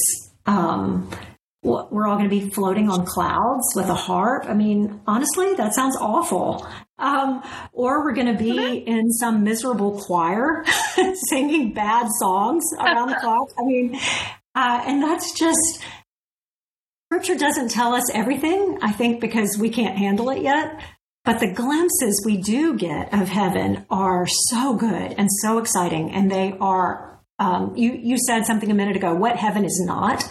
Um, 0.46 1.10
we're 1.62 2.06
all 2.06 2.16
going 2.16 2.30
to 2.30 2.34
be 2.34 2.48
floating 2.50 2.88
on 2.88 3.04
clouds 3.04 3.66
with 3.74 3.86
a 3.86 3.94
harp. 3.94 4.46
I 4.46 4.54
mean, 4.54 5.00
honestly, 5.06 5.54
that 5.54 5.74
sounds 5.74 5.96
awful. 5.96 6.66
Um, 6.98 7.42
or 7.72 8.04
we're 8.04 8.14
going 8.14 8.32
to 8.32 8.38
be 8.38 8.78
in 8.78 9.10
some 9.12 9.44
miserable 9.44 10.00
choir 10.00 10.64
singing 11.28 11.72
bad 11.74 12.08
songs 12.20 12.64
around 12.78 13.10
the 13.10 13.16
clock. 13.16 13.48
I 13.58 13.64
mean, 13.64 13.98
uh, 14.58 14.82
and 14.86 15.00
that's 15.00 15.32
just 15.38 15.80
Scripture 17.10 17.36
doesn't 17.36 17.70
tell 17.70 17.94
us 17.94 18.10
everything, 18.12 18.78
I 18.82 18.92
think, 18.92 19.20
because 19.20 19.56
we 19.56 19.70
can't 19.70 19.96
handle 19.96 20.28
it 20.30 20.42
yet. 20.42 20.78
But 21.24 21.40
the 21.40 21.52
glimpses 21.52 22.22
we 22.24 22.36
do 22.36 22.76
get 22.76 23.14
of 23.14 23.28
heaven 23.28 23.86
are 23.88 24.26
so 24.26 24.74
good 24.74 25.14
and 25.16 25.28
so 25.42 25.58
exciting, 25.58 26.10
and 26.10 26.30
they 26.30 26.56
are. 26.60 27.20
Um, 27.38 27.76
you 27.76 27.92
you 27.92 28.18
said 28.18 28.46
something 28.46 28.70
a 28.70 28.74
minute 28.74 28.96
ago. 28.96 29.14
What 29.14 29.36
heaven 29.36 29.64
is 29.64 29.80
not. 29.86 30.24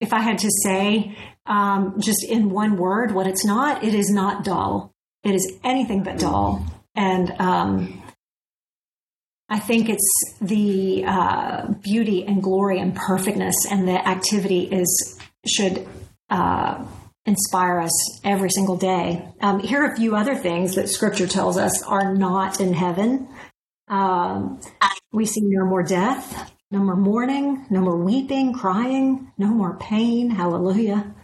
If 0.00 0.12
I 0.12 0.20
had 0.20 0.38
to 0.38 0.50
say 0.62 1.16
um, 1.46 1.96
just 2.00 2.24
in 2.24 2.50
one 2.50 2.76
word 2.76 3.12
what 3.12 3.26
it's 3.26 3.44
not, 3.44 3.82
it 3.82 3.94
is 3.94 4.10
not 4.10 4.44
dull. 4.44 4.92
It 5.24 5.34
is 5.34 5.58
anything 5.64 6.02
but 6.02 6.18
dull, 6.18 6.64
and 6.94 7.32
um, 7.40 8.01
I 9.52 9.58
think 9.58 9.90
it's 9.90 10.34
the 10.40 11.04
uh, 11.06 11.66
beauty 11.82 12.24
and 12.24 12.42
glory 12.42 12.78
and 12.80 12.96
perfectness, 12.96 13.54
and 13.70 13.86
the 13.86 14.08
activity 14.08 14.62
is 14.64 15.20
should. 15.46 15.86
Uh, 16.30 16.86
inspire 17.24 17.78
us 17.78 18.20
every 18.24 18.50
single 18.50 18.76
day. 18.76 19.24
Um, 19.40 19.60
here 19.60 19.84
are 19.84 19.92
a 19.92 19.96
few 19.96 20.16
other 20.16 20.34
things 20.34 20.74
that 20.74 20.88
Scripture 20.88 21.28
tells 21.28 21.56
us 21.56 21.82
are 21.84 22.14
not 22.14 22.60
in 22.60 22.72
heaven. 22.72 23.28
Um, 23.86 24.60
we 25.12 25.26
see 25.26 25.42
no 25.44 25.64
more 25.64 25.82
death, 25.82 26.50
no 26.70 26.80
more 26.80 26.96
mourning, 26.96 27.66
no 27.70 27.80
more 27.80 27.96
weeping, 27.96 28.54
crying, 28.54 29.30
no 29.38 29.48
more 29.48 29.76
pain. 29.78 30.30
Hallelujah. 30.30 31.14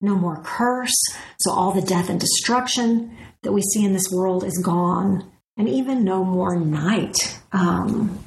No 0.00 0.16
more 0.16 0.42
curse. 0.42 0.94
So 1.40 1.52
all 1.52 1.72
the 1.72 1.82
death 1.82 2.10
and 2.10 2.20
destruction 2.20 3.16
that 3.42 3.52
we 3.52 3.62
see 3.62 3.84
in 3.84 3.92
this 3.92 4.10
world 4.12 4.44
is 4.44 4.58
gone, 4.62 5.30
and 5.58 5.68
even 5.68 6.04
no 6.04 6.24
more 6.24 6.58
night. 6.58 7.38
Um, 7.52 8.24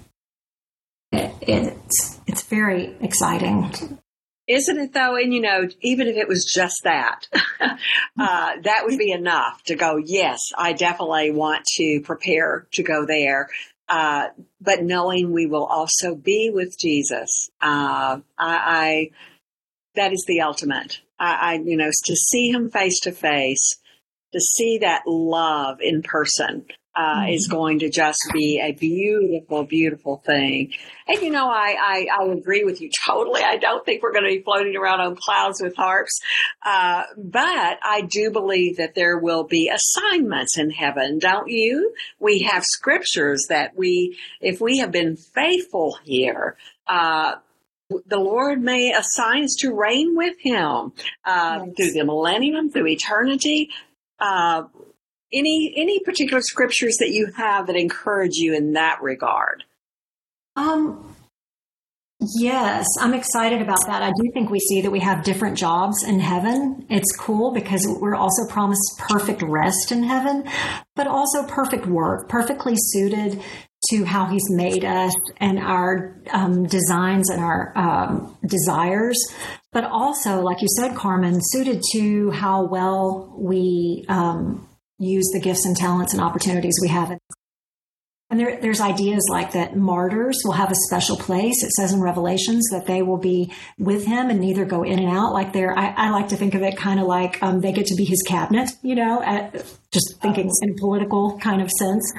it, 1.11 1.33
it's 1.41 2.19
it's 2.27 2.43
very 2.43 2.95
exciting 3.01 3.99
isn't 4.51 4.79
it 4.79 4.93
though? 4.93 5.15
And 5.15 5.33
you 5.33 5.41
know, 5.41 5.67
even 5.81 6.07
if 6.07 6.17
it 6.17 6.27
was 6.27 6.45
just 6.45 6.83
that, 6.83 7.27
uh, 7.61 7.77
that 8.17 8.81
would 8.83 8.97
be 8.97 9.11
enough 9.11 9.63
to 9.63 9.75
go, 9.75 9.97
yes, 9.97 10.39
I 10.57 10.73
definitely 10.73 11.31
want 11.31 11.65
to 11.77 12.01
prepare 12.01 12.67
to 12.73 12.83
go 12.83 13.05
there. 13.05 13.49
Uh, 13.87 14.27
but 14.59 14.83
knowing 14.83 15.31
we 15.31 15.45
will 15.45 15.65
also 15.65 16.15
be 16.15 16.49
with 16.53 16.77
Jesus, 16.77 17.49
uh, 17.61 18.19
I, 18.37 18.57
I, 18.57 19.09
that 19.95 20.13
is 20.13 20.23
the 20.27 20.41
ultimate. 20.41 21.01
I, 21.19 21.33
I, 21.33 21.53
you 21.55 21.75
know, 21.77 21.91
to 22.05 22.15
see 22.15 22.49
him 22.49 22.69
face 22.69 22.99
to 23.01 23.11
face, 23.11 23.77
to 24.33 24.39
see 24.39 24.79
that 24.79 25.03
love 25.05 25.79
in 25.81 26.03
person, 26.03 26.65
uh, 26.95 27.21
mm-hmm. 27.21 27.33
is 27.33 27.47
going 27.47 27.79
to 27.79 27.89
just 27.89 28.19
be 28.33 28.59
a 28.59 28.73
beautiful, 28.73 29.63
beautiful 29.63 30.21
thing. 30.25 30.73
And 31.07 31.21
you 31.21 31.29
know, 31.29 31.49
I, 31.49 31.75
I, 31.79 32.07
I 32.21 32.31
agree 32.31 32.63
with 32.63 32.81
you 32.81 32.89
totally. 33.05 33.41
I 33.41 33.57
don't 33.57 33.85
think 33.85 34.03
we're 34.03 34.11
going 34.11 34.25
to 34.25 34.29
be 34.29 34.43
floating 34.43 34.75
around 34.75 35.01
on 35.01 35.15
clouds 35.15 35.61
with 35.61 35.75
harps, 35.75 36.19
uh, 36.65 37.03
but 37.17 37.79
I 37.83 38.07
do 38.09 38.31
believe 38.31 38.77
that 38.77 38.95
there 38.95 39.17
will 39.17 39.43
be 39.43 39.69
assignments 39.69 40.57
in 40.57 40.69
heaven, 40.69 41.19
don't 41.19 41.47
you? 41.47 41.93
We 42.19 42.39
have 42.43 42.63
scriptures 42.63 43.45
that 43.49 43.75
we, 43.75 44.17
if 44.41 44.59
we 44.59 44.79
have 44.79 44.91
been 44.91 45.15
faithful 45.15 45.97
here, 46.03 46.57
uh, 46.87 47.35
the 48.05 48.19
Lord 48.19 48.61
may 48.61 48.93
assign 48.93 49.43
us 49.43 49.55
to 49.59 49.73
reign 49.73 50.15
with 50.15 50.35
Him 50.39 50.93
uh, 51.25 51.65
yes. 51.65 51.75
through 51.75 51.91
the 51.91 52.05
millennium, 52.05 52.71
through 52.71 52.87
eternity. 52.87 53.69
Uh, 54.19 54.63
any 55.33 55.73
any 55.75 55.99
particular 55.99 56.41
scriptures 56.41 56.97
that 56.99 57.11
you 57.11 57.31
have 57.37 57.67
that 57.67 57.75
encourage 57.75 58.35
you 58.35 58.53
in 58.53 58.73
that 58.73 59.01
regard? 59.01 59.63
Um 60.55 61.15
Yes, 62.37 62.85
I'm 62.99 63.15
excited 63.15 63.63
about 63.63 63.79
that. 63.87 64.03
I 64.03 64.11
do 64.11 64.29
think 64.31 64.51
we 64.51 64.59
see 64.59 64.81
that 64.81 64.91
we 64.91 64.99
have 64.99 65.23
different 65.23 65.57
jobs 65.57 66.03
in 66.03 66.19
heaven. 66.19 66.85
It's 66.87 67.15
cool 67.17 67.51
because 67.51 67.87
we're 67.99 68.15
also 68.15 68.45
promised 68.47 68.99
perfect 68.99 69.41
rest 69.41 69.91
in 69.91 70.03
heaven, 70.03 70.47
but 70.95 71.07
also 71.07 71.43
perfect 71.47 71.87
work, 71.87 72.29
perfectly 72.29 72.75
suited 72.77 73.41
to 73.89 74.05
how 74.05 74.27
He's 74.27 74.47
made 74.51 74.85
us 74.85 75.15
and 75.37 75.57
our 75.57 76.21
um, 76.31 76.67
designs 76.67 77.31
and 77.31 77.41
our 77.41 77.75
um, 77.75 78.37
desires, 78.45 79.17
but 79.71 79.85
also, 79.85 80.41
like 80.41 80.61
you 80.61 80.67
said, 80.77 80.95
Carmen, 80.95 81.39
suited 81.41 81.81
to 81.93 82.29
how 82.29 82.65
well 82.65 83.33
we 83.35 84.05
um, 84.09 84.67
use 85.01 85.29
the 85.33 85.39
gifts 85.39 85.65
and 85.65 85.75
talents 85.75 86.13
and 86.13 86.21
opportunities 86.21 86.77
we 86.81 86.87
have. 86.89 87.17
And 88.29 88.39
there, 88.39 88.61
there's 88.61 88.79
ideas 88.79 89.27
like 89.29 89.51
that 89.51 89.75
martyrs 89.75 90.39
will 90.45 90.53
have 90.53 90.71
a 90.71 90.75
special 90.87 91.17
place. 91.17 91.63
It 91.63 91.71
says 91.71 91.91
in 91.91 91.99
Revelations 91.99 92.69
that 92.71 92.85
they 92.85 93.01
will 93.01 93.17
be 93.17 93.51
with 93.77 94.05
him 94.05 94.29
and 94.29 94.39
neither 94.39 94.63
go 94.63 94.83
in 94.83 94.99
and 94.99 95.09
out. 95.09 95.33
Like 95.33 95.51
they're, 95.51 95.77
I, 95.77 95.89
I 95.89 96.09
like 96.11 96.29
to 96.29 96.37
think 96.37 96.55
of 96.55 96.61
it 96.61 96.77
kind 96.77 97.01
of 97.01 97.07
like 97.07 97.43
um, 97.43 97.59
they 97.59 97.73
get 97.73 97.87
to 97.87 97.95
be 97.95 98.05
his 98.05 98.21
cabinet, 98.25 98.69
you 98.83 98.95
know, 98.95 99.21
at, 99.21 99.65
just 99.91 100.15
thinking 100.21 100.49
in 100.61 100.69
a 100.69 100.73
political 100.75 101.37
kind 101.39 101.61
of 101.61 101.69
sense. 101.69 102.09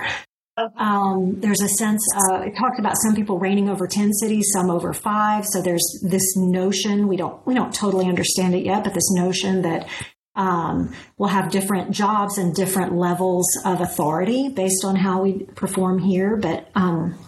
Um, 0.77 1.40
there's 1.40 1.62
a 1.62 1.68
sense, 1.68 2.07
uh, 2.14 2.40
it 2.40 2.55
talked 2.57 2.79
about 2.79 2.99
some 2.99 3.14
people 3.14 3.38
reigning 3.38 3.71
over 3.71 3.87
10 3.87 4.12
cities, 4.12 4.51
some 4.53 4.68
over 4.68 4.92
five. 4.92 5.47
So 5.47 5.62
there's 5.62 6.05
this 6.07 6.37
notion, 6.37 7.09
we 7.09 7.16
don't, 7.16 7.45
we 7.47 7.55
don't 7.55 7.75
totally 7.75 8.07
understand 8.07 8.55
it 8.55 8.66
yet, 8.66 8.85
but 8.85 8.92
this 8.92 9.11
notion 9.12 9.62
that 9.62 9.88
um, 10.35 10.95
we'll 11.18 11.29
have 11.29 11.51
different 11.51 11.90
jobs 11.90 12.38
and 12.38 12.55
different 12.55 12.95
levels 12.95 13.47
of 13.64 13.81
authority 13.81 14.49
based 14.49 14.85
on 14.85 14.97
how 14.97 15.23
we 15.23 15.45
perform 15.55 15.99
here. 15.99 16.37
But 16.37 16.71
um, 16.75 17.18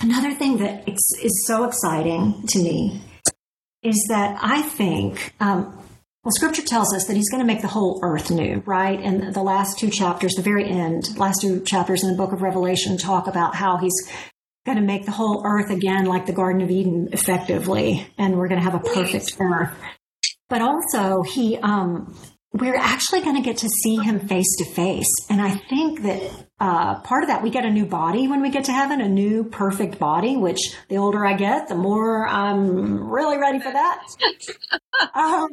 another 0.00 0.32
thing 0.32 0.58
that 0.58 0.88
is 0.88 1.44
so 1.46 1.64
exciting 1.64 2.46
to 2.48 2.58
me 2.58 3.02
is 3.82 4.06
that 4.08 4.38
I 4.42 4.62
think, 4.62 5.34
um, 5.40 5.76
well, 6.22 6.32
scripture 6.32 6.62
tells 6.62 6.94
us 6.94 7.06
that 7.06 7.16
he's 7.16 7.30
going 7.30 7.40
to 7.40 7.46
make 7.46 7.62
the 7.62 7.68
whole 7.68 8.00
earth 8.02 8.30
new, 8.30 8.62
right? 8.66 9.00
And 9.00 9.34
the 9.34 9.42
last 9.42 9.78
two 9.78 9.88
chapters, 9.88 10.34
the 10.34 10.42
very 10.42 10.68
end, 10.68 11.16
last 11.16 11.40
two 11.40 11.60
chapters 11.60 12.02
in 12.02 12.10
the 12.10 12.16
book 12.16 12.32
of 12.32 12.42
Revelation 12.42 12.98
talk 12.98 13.26
about 13.26 13.54
how 13.54 13.78
he's 13.78 13.96
going 14.66 14.76
to 14.76 14.84
make 14.84 15.06
the 15.06 15.12
whole 15.12 15.42
earth 15.46 15.70
again 15.70 16.04
like 16.04 16.26
the 16.26 16.32
Garden 16.32 16.60
of 16.60 16.70
Eden 16.70 17.08
effectively, 17.12 18.06
and 18.18 18.36
we're 18.36 18.48
going 18.48 18.60
to 18.60 18.70
have 18.70 18.74
a 18.74 18.86
perfect 18.86 19.36
earth. 19.40 19.72
But 20.50 20.60
also, 20.60 21.22
he 21.22 21.56
um, 21.58 22.14
we're 22.52 22.76
actually 22.76 23.20
going 23.20 23.36
to 23.36 23.42
get 23.42 23.58
to 23.58 23.68
see 23.68 23.96
him 23.96 24.26
face 24.26 24.56
to 24.58 24.64
face. 24.64 25.06
And 25.28 25.40
I 25.40 25.50
think 25.54 26.02
that 26.02 26.20
uh, 26.58 27.00
part 27.00 27.22
of 27.22 27.28
that, 27.28 27.42
we 27.42 27.50
get 27.50 27.64
a 27.64 27.70
new 27.70 27.86
body 27.86 28.26
when 28.26 28.42
we 28.42 28.50
get 28.50 28.64
to 28.64 28.72
heaven, 28.72 29.00
a 29.00 29.08
new 29.08 29.44
perfect 29.44 30.00
body, 30.00 30.36
which 30.36 30.60
the 30.88 30.96
older 30.96 31.24
I 31.24 31.34
get, 31.34 31.68
the 31.68 31.76
more 31.76 32.26
I'm 32.26 33.08
really 33.08 33.38
ready 33.38 33.60
for 33.60 33.72
that. 33.72 34.04
um, 35.14 35.48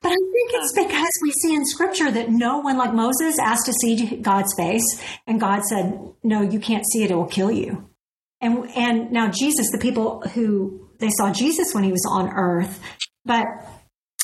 but 0.00 0.12
I 0.12 0.16
think 0.16 0.50
it's 0.52 0.72
because 0.74 1.10
we 1.22 1.32
see 1.32 1.54
in 1.54 1.66
scripture 1.66 2.10
that 2.10 2.30
no 2.30 2.58
one, 2.58 2.78
like 2.78 2.94
Moses, 2.94 3.36
asked 3.40 3.66
to 3.66 3.72
see 3.72 4.16
God's 4.18 4.54
face, 4.54 5.02
and 5.26 5.40
God 5.40 5.62
said, 5.64 5.98
No, 6.22 6.40
you 6.40 6.60
can't 6.60 6.84
see 6.92 7.02
it, 7.02 7.10
it 7.10 7.16
will 7.16 7.26
kill 7.26 7.50
you. 7.50 7.90
And, 8.40 8.70
and 8.76 9.10
now 9.10 9.28
Jesus, 9.28 9.72
the 9.72 9.78
people 9.78 10.20
who 10.20 10.88
they 11.00 11.10
saw 11.10 11.32
Jesus 11.32 11.74
when 11.74 11.82
he 11.82 11.90
was 11.90 12.06
on 12.08 12.28
earth, 12.28 12.80
but 13.24 13.44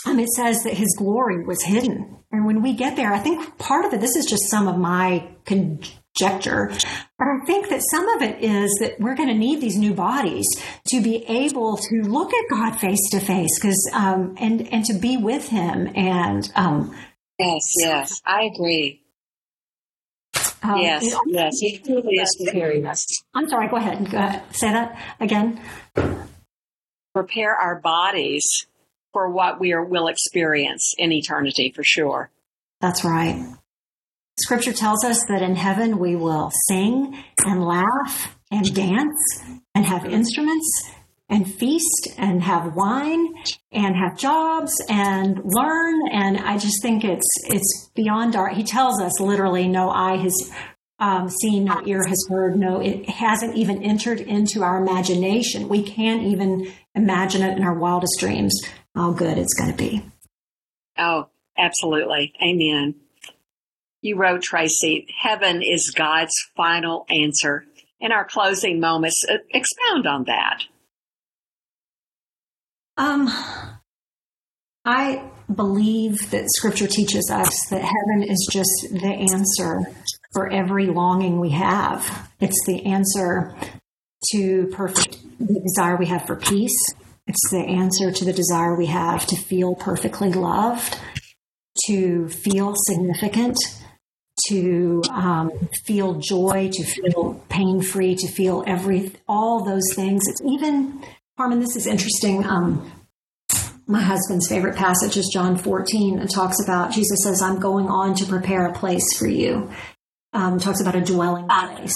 um, 0.06 0.18
it 0.18 0.28
says 0.28 0.62
that 0.64 0.74
his 0.74 0.94
glory 0.98 1.44
was 1.44 1.62
hidden. 1.62 2.16
And 2.30 2.46
when 2.46 2.62
we 2.62 2.74
get 2.74 2.96
there, 2.96 3.12
I 3.12 3.18
think 3.18 3.58
part 3.58 3.84
of 3.84 3.92
it, 3.92 4.00
this 4.00 4.16
is 4.16 4.26
just 4.26 4.50
some 4.50 4.66
of 4.66 4.76
my 4.76 5.28
conjecture, 5.44 6.72
but 7.18 7.28
I 7.28 7.44
think 7.46 7.68
that 7.68 7.80
some 7.90 8.08
of 8.08 8.22
it 8.22 8.42
is 8.42 8.74
that 8.80 8.98
we're 8.98 9.14
going 9.14 9.28
to 9.28 9.34
need 9.34 9.60
these 9.60 9.76
new 9.76 9.94
bodies 9.94 10.46
to 10.88 11.00
be 11.00 11.24
able 11.26 11.76
to 11.76 12.02
look 12.02 12.32
at 12.34 12.44
God 12.50 12.78
face 12.78 13.10
to 13.10 13.20
face, 13.20 13.58
because 13.58 13.90
um, 13.94 14.34
and 14.38 14.68
and 14.72 14.84
to 14.86 14.94
be 14.94 15.16
with 15.16 15.48
Him. 15.48 15.90
And 15.94 16.50
um, 16.56 16.96
yes, 17.38 17.62
yes, 17.78 18.20
I 18.26 18.50
agree. 18.52 19.00
Um, 20.62 20.78
yes, 20.78 21.14
yes, 21.26 21.52
He 21.60 21.78
truly 21.78 22.16
is 22.16 22.36
preparing 22.44 22.86
us. 22.86 23.06
I'm 23.34 23.48
sorry. 23.48 23.68
Go 23.68 23.76
ahead. 23.76 24.10
Go 24.10 24.18
ahead. 24.18 24.42
Say 24.54 24.72
that 24.72 24.98
again. 25.20 25.60
Prepare 27.14 27.54
our 27.54 27.80
bodies 27.80 28.66
for 29.14 29.30
what 29.30 29.58
we 29.58 29.72
are, 29.72 29.82
will 29.82 30.08
experience 30.08 30.92
in 30.98 31.10
eternity 31.10 31.72
for 31.74 31.82
sure. 31.82 32.30
That's 32.82 33.02
right. 33.02 33.42
Scripture 34.38 34.72
tells 34.74 35.04
us 35.04 35.24
that 35.28 35.40
in 35.40 35.54
heaven 35.56 35.98
we 35.98 36.16
will 36.16 36.50
sing 36.68 37.16
and 37.46 37.64
laugh 37.64 38.36
and 38.50 38.74
dance 38.74 39.40
and 39.74 39.86
have 39.86 40.04
instruments 40.04 40.90
and 41.28 41.52
feast 41.54 42.08
and 42.18 42.42
have 42.42 42.74
wine 42.74 43.32
and 43.72 43.96
have 43.96 44.18
jobs 44.18 44.72
and 44.88 45.40
learn 45.44 46.08
and 46.12 46.38
I 46.38 46.58
just 46.58 46.82
think 46.82 47.04
it's 47.04 47.30
it's 47.44 47.90
beyond 47.94 48.36
our 48.36 48.48
he 48.50 48.62
tells 48.62 49.00
us 49.00 49.20
literally 49.20 49.66
no 49.66 49.88
eye 49.88 50.16
has 50.16 50.52
um, 50.98 51.30
seen 51.30 51.64
no 51.64 51.82
ear 51.86 52.04
has 52.04 52.26
heard 52.28 52.56
no 52.56 52.80
it 52.80 53.08
hasn't 53.08 53.56
even 53.56 53.82
entered 53.82 54.20
into 54.20 54.62
our 54.62 54.82
imagination 54.82 55.68
we 55.68 55.82
can't 55.82 56.24
even 56.24 56.70
imagine 56.94 57.42
it 57.42 57.56
in 57.56 57.64
our 57.64 57.78
wildest 57.78 58.18
dreams 58.18 58.60
how 58.94 59.12
good 59.12 59.38
it's 59.38 59.54
going 59.54 59.70
to 59.70 59.76
be. 59.76 60.04
Oh, 60.98 61.28
absolutely. 61.56 62.32
Amen. 62.42 62.94
You 64.02 64.16
wrote, 64.16 64.42
Tracy, 64.42 65.08
heaven 65.18 65.62
is 65.62 65.92
God's 65.96 66.34
final 66.56 67.06
answer. 67.08 67.64
In 68.00 68.12
our 68.12 68.24
closing 68.24 68.80
moments, 68.80 69.24
uh, 69.28 69.38
expound 69.50 70.06
on 70.06 70.24
that. 70.24 70.64
Um, 72.96 73.28
I 74.84 75.24
believe 75.52 76.30
that 76.30 76.50
scripture 76.50 76.86
teaches 76.86 77.30
us 77.32 77.58
that 77.70 77.80
heaven 77.80 78.28
is 78.28 78.46
just 78.52 78.70
the 78.90 79.26
answer 79.32 79.90
for 80.32 80.50
every 80.50 80.86
longing 80.86 81.40
we 81.40 81.50
have. 81.50 82.30
It's 82.40 82.66
the 82.66 82.84
answer 82.84 83.56
to 84.32 84.66
perfect 84.68 85.18
the 85.38 85.60
desire 85.60 85.96
we 85.96 86.06
have 86.06 86.26
for 86.26 86.36
peace. 86.36 86.76
It's 87.26 87.50
the 87.50 87.58
answer 87.58 88.12
to 88.12 88.24
the 88.24 88.32
desire 88.32 88.76
we 88.76 88.86
have 88.86 89.26
to 89.26 89.36
feel 89.36 89.74
perfectly 89.74 90.32
loved, 90.32 90.98
to 91.86 92.28
feel 92.28 92.74
significant, 92.76 93.56
to 94.48 95.02
um, 95.10 95.50
feel 95.84 96.14
joy, 96.14 96.70
to 96.72 96.84
feel 96.84 97.42
pain 97.48 97.80
free, 97.80 98.14
to 98.16 98.28
feel 98.28 98.62
every 98.66 99.12
all 99.26 99.64
those 99.64 99.94
things. 99.94 100.22
It's 100.28 100.42
even 100.44 101.02
Carmen. 101.36 101.60
This 101.60 101.76
is 101.76 101.86
interesting. 101.86 102.44
Um, 102.44 102.92
my 103.86 104.00
husband's 104.00 104.48
favorite 104.48 104.76
passage 104.76 105.16
is 105.16 105.30
John 105.32 105.58
14 105.58 106.18
and 106.18 106.30
talks 106.30 106.62
about 106.62 106.92
Jesus 106.92 107.22
says, 107.22 107.42
I'm 107.42 107.60
going 107.60 107.86
on 107.88 108.14
to 108.16 108.24
prepare 108.24 108.66
a 108.66 108.72
place 108.72 109.16
for 109.16 109.26
you. 109.26 109.70
Um, 110.32 110.58
talks 110.58 110.80
about 110.80 110.94
a 110.94 111.00
dwelling 111.00 111.46
place. 111.48 111.94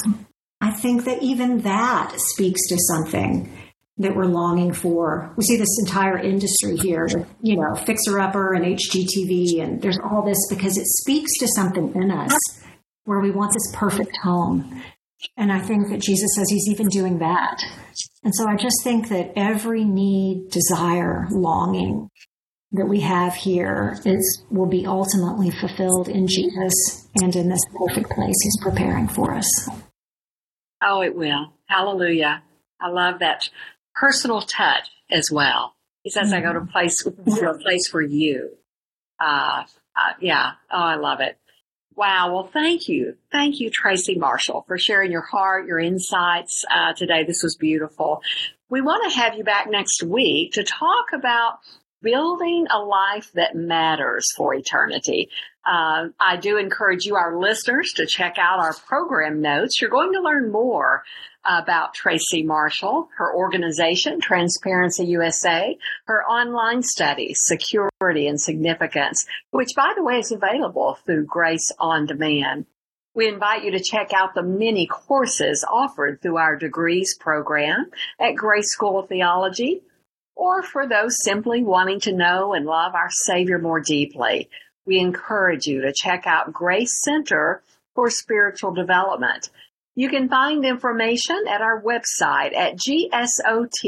I 0.61 0.71
think 0.71 1.05
that 1.05 1.23
even 1.23 1.63
that 1.63 2.15
speaks 2.19 2.69
to 2.69 2.77
something 2.79 3.51
that 3.99 4.15
we're 4.15 4.27
longing 4.27 4.73
for. 4.73 5.33
We 5.37 5.45
see 5.45 5.57
this 5.57 5.79
entire 5.81 6.19
industry 6.19 6.77
here, 6.77 7.09
you 7.43 7.57
know, 7.57 7.75
Fixer 7.75 8.21
Upper 8.21 8.55
and 8.55 8.65
HGTV, 8.65 9.61
and 9.63 9.83
there's 9.83 9.99
all 9.99 10.23
this 10.23 10.39
because 10.49 10.77
it 10.77 10.87
speaks 10.87 11.37
to 11.39 11.49
something 11.49 11.95
in 11.95 12.11
us 12.11 12.33
where 13.05 13.21
we 13.21 13.31
want 13.31 13.53
this 13.53 13.73
perfect 13.75 14.17
home. 14.23 14.83
And 15.37 15.51
I 15.53 15.59
think 15.59 15.89
that 15.89 16.01
Jesus 16.01 16.31
says 16.37 16.49
he's 16.49 16.69
even 16.69 16.89
doing 16.89 17.19
that. 17.19 17.61
And 18.23 18.35
so 18.35 18.47
I 18.47 18.57
just 18.57 18.85
think 18.85 19.09
that 19.09 19.33
every 19.35 19.85
need, 19.85 20.51
desire, 20.51 21.27
longing 21.31 22.09
that 22.73 22.87
we 22.87 23.01
have 23.01 23.35
here 23.35 23.99
is 24.05 24.45
will 24.51 24.67
be 24.67 24.87
ultimately 24.87 25.51
fulfilled 25.51 26.09
in 26.09 26.27
Jesus 26.27 27.09
and 27.21 27.35
in 27.35 27.49
this 27.49 27.63
perfect 27.79 28.11
place 28.11 28.37
he's 28.43 28.61
preparing 28.61 29.09
for 29.09 29.35
us. 29.35 29.69
Oh, 30.83 31.01
it 31.03 31.17
will. 31.17 31.53
Hallelujah. 31.67 32.43
I 32.81 32.89
love 32.91 33.19
that 33.21 33.49
personal 33.99 34.43
touch 34.43 34.89
as 35.11 35.31
well. 35.31 35.75
He 36.03 36.11
says, 36.11 36.29
mm-hmm. 36.29 36.37
I 36.37 36.41
go 36.41 36.53
to 36.53 36.61
a 36.61 36.67
place, 36.67 36.97
to 37.03 37.51
a 37.51 37.59
place 37.59 37.89
for 37.91 38.01
you. 38.01 38.51
Uh, 39.21 39.65
uh, 39.97 40.13
yeah. 40.21 40.53
Oh, 40.71 40.79
I 40.79 40.95
love 40.95 41.21
it. 41.21 41.39
Wow. 41.97 42.33
Well, 42.33 42.47
thank 42.47 42.89
you. 42.89 43.17
Thank 43.33 43.59
you, 43.59 43.71
Tracy 43.71 44.15
Marshall, 44.15 44.65
for 44.69 44.79
sharing 44.79 45.11
your 45.11 45.23
heart, 45.23 45.67
your 45.67 45.81
insights 45.81 46.65
uh, 46.73 46.93
today. 46.93 47.25
This 47.25 47.43
was 47.43 47.57
beautiful. 47.57 48.23
We 48.71 48.81
want 48.81 49.11
to 49.11 49.19
have 49.19 49.35
you 49.35 49.43
back 49.43 49.69
next 49.69 50.05
week 50.05 50.53
to 50.53 50.63
talk 50.63 51.07
about 51.13 51.59
building 52.03 52.67
a 52.71 52.79
life 52.79 53.33
that 53.35 53.57
matters 53.57 54.27
for 54.37 54.55
eternity. 54.55 55.29
Uh, 55.67 56.09
I 56.19 56.37
do 56.37 56.57
encourage 56.57 57.05
you, 57.05 57.17
our 57.17 57.39
listeners, 57.39 57.93
to 57.97 58.07
check 58.07 58.37
out 58.39 58.61
our 58.61 58.75
program 58.87 59.41
notes. 59.41 59.81
You're 59.81 59.91
going 59.91 60.13
to 60.13 60.21
learn 60.21 60.51
more 60.51 61.03
about 61.45 61.95
Tracy 61.95 62.43
Marshall, 62.43 63.09
her 63.17 63.35
organization, 63.35 64.21
Transparency 64.21 65.07
USA, 65.07 65.79
her 66.07 66.25
online 66.25 66.83
study, 66.83 67.35
Security 67.35 68.27
and 68.27 68.41
Significance, 68.41 69.25
which, 69.51 69.71
by 69.77 69.93
the 69.97 70.03
way, 70.03 70.19
is 70.19 70.33
available 70.33 70.99
through 71.05 71.27
Grace 71.27 71.71
on 71.79 72.07
Demand. 72.07 72.67
We 73.15 73.29
invite 73.29 73.65
you 73.65 73.73
to 73.73 73.83
check 73.83 74.13
out 74.15 74.35
the 74.35 74.43
many 74.43 74.87
courses 74.87 75.65
offered 75.69 76.23
through 76.23 76.37
our 76.37 76.57
degrees 76.57 77.17
program 77.19 77.91
at 78.21 78.37
Grace 78.37 78.71
School 78.71 79.01
of 79.01 79.09
Theology, 79.09 79.83
or 80.39 80.63
for 80.63 80.87
those 80.87 81.17
simply 81.23 81.63
wanting 81.65 81.99
to 82.01 82.13
know 82.13 82.55
and 82.55 82.65
love 82.65 82.95
our 82.95 83.11
Savior 83.11 83.59
more 83.59 83.81
deeply. 83.81 84.49
We 84.87 84.99
encourage 84.99 85.67
you 85.67 85.83
to 85.83 85.93
check 85.93 86.27
out 86.27 86.53
Grace 86.53 87.03
Center 87.03 87.63
for 87.95 88.09
Spiritual 88.09 88.73
Development. 88.73 89.51
You 89.97 90.09
can 90.09 90.29
find 90.29 90.65
information 90.65 91.45
at 91.51 91.61
our 91.61 91.83
website 91.83 92.57
at 92.57 92.77
gsot.edu. 92.77 93.81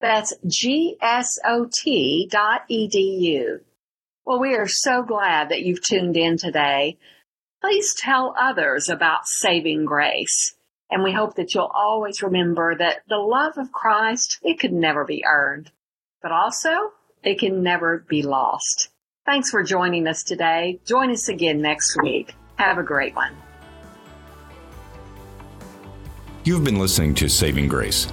That's 0.00 0.34
gsot.edu. 0.44 1.00
Well, 4.26 4.40
we 4.40 4.56
are 4.56 4.68
so 4.68 5.02
glad 5.02 5.50
that 5.50 5.62
you've 5.62 5.82
tuned 5.82 6.16
in 6.16 6.36
today. 6.36 6.98
Please 7.60 7.94
tell 7.94 8.34
others 8.38 8.88
about 8.88 9.20
saving 9.24 9.84
grace. 9.84 10.56
And 10.90 11.02
we 11.02 11.12
hope 11.12 11.36
that 11.36 11.54
you'll 11.54 11.70
always 11.74 12.22
remember 12.22 12.74
that 12.74 13.02
the 13.08 13.18
love 13.18 13.58
of 13.58 13.72
Christ, 13.72 14.38
it 14.42 14.58
could 14.58 14.72
never 14.72 15.04
be 15.04 15.24
earned, 15.26 15.70
but 16.22 16.32
also 16.32 16.92
it 17.22 17.38
can 17.38 17.62
never 17.62 18.04
be 18.08 18.22
lost. 18.22 18.88
Thanks 19.26 19.50
for 19.50 19.62
joining 19.62 20.06
us 20.06 20.22
today. 20.22 20.80
Join 20.86 21.10
us 21.10 21.28
again 21.28 21.60
next 21.60 22.00
week. 22.02 22.34
Have 22.56 22.78
a 22.78 22.82
great 22.82 23.14
one. 23.14 23.36
You've 26.44 26.64
been 26.64 26.78
listening 26.78 27.14
to 27.16 27.28
Saving 27.28 27.68
Grace. 27.68 28.10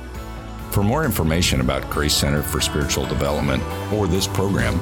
For 0.71 0.83
more 0.83 1.05
information 1.05 1.61
about 1.61 1.89
Grace 1.89 2.13
Center 2.13 2.41
for 2.41 2.59
Spiritual 2.59 3.05
Development 3.05 3.63
or 3.93 4.07
this 4.07 4.27
program, 4.27 4.77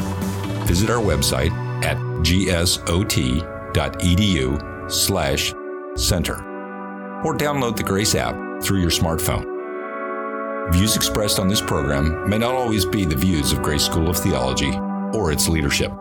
visit 0.65 0.89
our 0.89 0.97
website 0.97 1.51
at 1.84 1.97
gsot.edu 1.97 2.91
slash 4.91 5.53
center 5.95 6.53
or 7.23 7.33
download 7.33 7.75
the 7.75 7.83
Grace 7.83 8.15
app 8.15 8.36
through 8.62 8.79
your 8.79 8.91
smartphone. 8.91 9.53
Views 10.71 10.95
expressed 10.95 11.39
on 11.39 11.47
this 11.47 11.62
program 11.62 12.29
may 12.29 12.38
not 12.38 12.55
always 12.55 12.86
be 12.86 13.05
the 13.05 13.15
views 13.15 13.51
of 13.51 13.62
Grace 13.62 13.83
School 13.83 14.09
of 14.09 14.17
Theology 14.17 14.77
or 15.13 15.31
its 15.31 15.47
leadership. 15.47 15.91